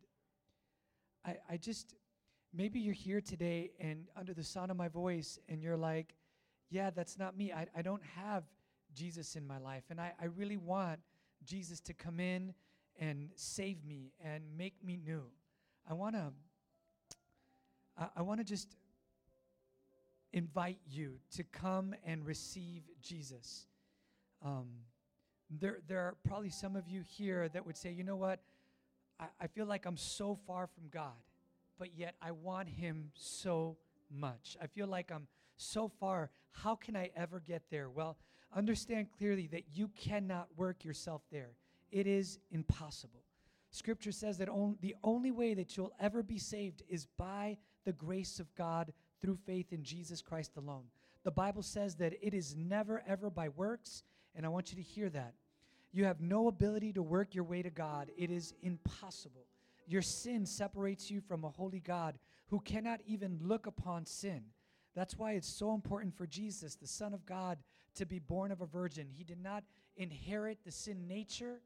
[1.24, 1.94] I, I just,
[2.52, 6.16] maybe you're here today and under the sound of my voice, and you're like,
[6.68, 7.52] yeah, that's not me.
[7.52, 8.42] I, I don't have
[8.92, 9.84] Jesus in my life.
[9.90, 10.98] And I, I really want
[11.44, 12.52] Jesus to come in
[12.98, 15.22] and save me and make me new.
[15.88, 16.32] I want to
[17.98, 18.76] I, I want to just
[20.32, 23.66] invite you to come and receive Jesus.
[24.44, 24.66] Um,
[25.50, 28.40] there, there are probably some of you here that would say, you know what?
[29.18, 31.14] I, I feel like I'm so far from God,
[31.78, 33.76] but yet I want Him so
[34.10, 34.56] much.
[34.60, 35.26] I feel like I'm
[35.56, 36.30] so far.
[36.52, 37.88] How can I ever get there?
[37.88, 38.16] Well,
[38.54, 41.52] understand clearly that you cannot work yourself there,
[41.90, 43.22] it is impossible.
[43.70, 47.92] Scripture says that on, the only way that you'll ever be saved is by the
[47.92, 50.84] grace of God through faith in Jesus Christ alone.
[51.24, 54.02] The Bible says that it is never, ever by works,
[54.34, 55.34] and I want you to hear that.
[55.92, 59.46] You have no ability to work your way to God, it is impossible.
[59.86, 62.18] Your sin separates you from a holy God
[62.48, 64.42] who cannot even look upon sin.
[64.94, 67.58] That's why it's so important for Jesus, the Son of God,
[67.96, 69.08] to be born of a virgin.
[69.10, 69.64] He did not
[69.96, 71.60] inherit the sin nature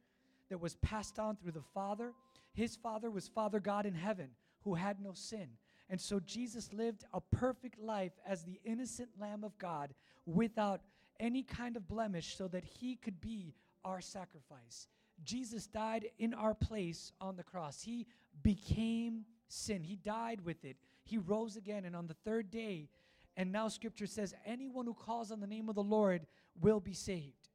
[0.51, 2.13] that was passed on through the Father.
[2.53, 4.29] His Father was Father God in heaven
[4.65, 5.49] who had no sin.
[5.89, 9.95] And so Jesus lived a perfect life as the innocent Lamb of God
[10.27, 10.83] without
[11.19, 14.89] any kind of blemish so that he could be our sacrifice.
[15.25, 17.83] Jesus died in our place on the cross.
[17.83, 18.07] He
[18.43, 19.83] became sin.
[19.83, 20.77] He died with it.
[21.05, 21.85] He rose again.
[21.85, 22.89] And on the third day,
[23.37, 26.27] and now scripture says, anyone who calls on the name of the Lord
[26.61, 27.49] will be saved.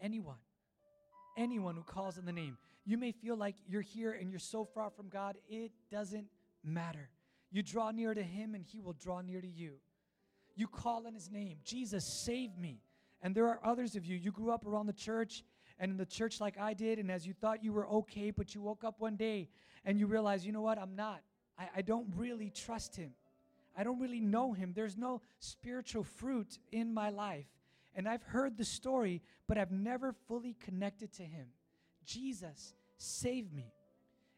[0.00, 0.36] Anyone
[1.36, 2.56] anyone who calls on the name.
[2.84, 6.26] You may feel like you're here and you're so far from God, it doesn't
[6.62, 7.08] matter.
[7.50, 9.74] You draw near to Him and He will draw near to you.
[10.56, 12.80] You call on His name Jesus, save me.
[13.22, 15.44] And there are others of you, you grew up around the church
[15.78, 18.54] and in the church like I did, and as you thought you were okay, but
[18.54, 19.48] you woke up one day
[19.84, 21.20] and you realize, you know what, I'm not.
[21.58, 23.12] I, I don't really trust Him.
[23.76, 24.72] I don't really know Him.
[24.74, 27.46] There's no spiritual fruit in my life
[27.94, 31.46] and I've heard the story, but I've never fully connected to him.
[32.04, 33.72] Jesus, save me.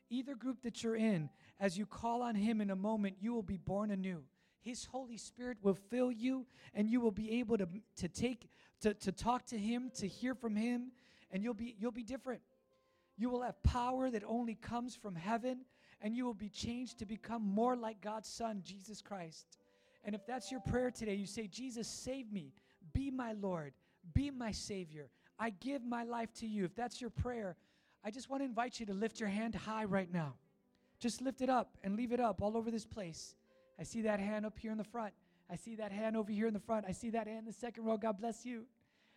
[0.09, 1.29] Either group that you're in,
[1.59, 4.23] as you call on him in a moment, you will be born anew.
[4.61, 8.49] His Holy Spirit will fill you, and you will be able to, to take
[8.83, 10.93] to, to talk to him, to hear from him,
[11.31, 12.41] and you'll be you'll be different.
[13.17, 15.61] You will have power that only comes from heaven,
[16.03, 19.47] and you will be changed to become more like God's Son, Jesus Christ.
[20.05, 22.53] And if that's your prayer today, you say, Jesus, save me.
[22.93, 23.73] Be my Lord.
[24.15, 25.11] Be my Savior.
[25.39, 26.65] I give my life to you.
[26.65, 27.57] If that's your prayer,
[28.05, 30.35] I just want to invite you to lift your hand high right now.
[30.99, 33.35] Just lift it up and leave it up all over this place.
[33.79, 35.13] I see that hand up here in the front.
[35.51, 36.87] I see that hand over here in the front.
[36.89, 37.97] I see that hand in the second row.
[37.97, 38.65] God bless you.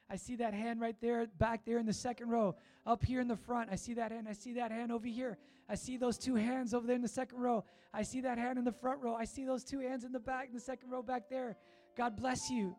[0.10, 2.56] I see that hand right there, back there in the second row,
[2.86, 3.70] up here in the front.
[3.72, 4.28] I see that hand.
[4.28, 5.38] I see that hand over here.
[5.70, 7.64] I see those two hands over there in the second row.
[7.94, 9.14] I see that hand in the front row.
[9.14, 11.58] I see those two hands in the back, in the second row back there.
[11.96, 12.76] God bless you.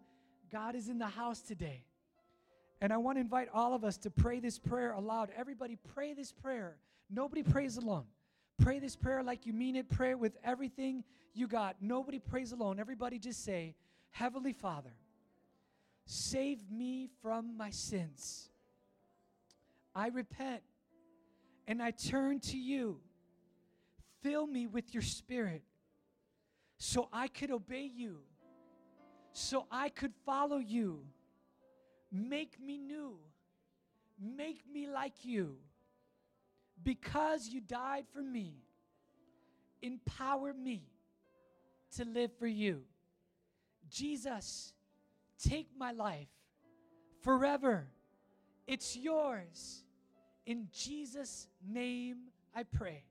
[0.51, 1.85] God is in the house today.
[2.81, 5.31] And I want to invite all of us to pray this prayer aloud.
[5.37, 6.77] Everybody, pray this prayer.
[7.11, 8.05] Nobody prays alone.
[8.59, 9.89] Pray this prayer like you mean it.
[9.89, 11.77] Pray it with everything you got.
[11.81, 12.81] Nobody prays alone.
[12.81, 13.75] Everybody just say,
[14.11, 14.93] Heavenly Father,
[16.07, 18.49] save me from my sins.
[19.95, 20.63] I repent
[21.67, 23.01] and I turn to you.
[24.23, 25.63] Fill me with your spirit
[26.79, 28.21] so I could obey you
[29.33, 31.01] so I could follow you.
[32.13, 33.17] Make me new.
[34.19, 35.57] Make me like you.
[36.83, 38.55] Because you died for me,
[39.83, 40.83] empower me
[41.97, 42.83] to live for you.
[43.91, 44.73] Jesus,
[45.43, 46.29] take my life
[47.23, 47.87] forever.
[48.67, 49.85] It's yours.
[50.47, 52.17] In Jesus' name
[52.55, 53.05] I pray.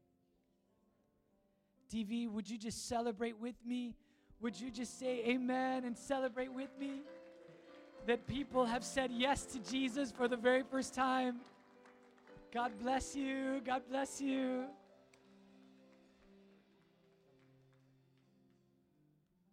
[1.93, 3.95] DV, would you just celebrate with me?
[4.41, 7.01] Would you just say amen and celebrate with me
[8.07, 11.41] that people have said yes to Jesus for the very first time?
[12.53, 13.61] God bless you.
[13.65, 14.65] God bless you.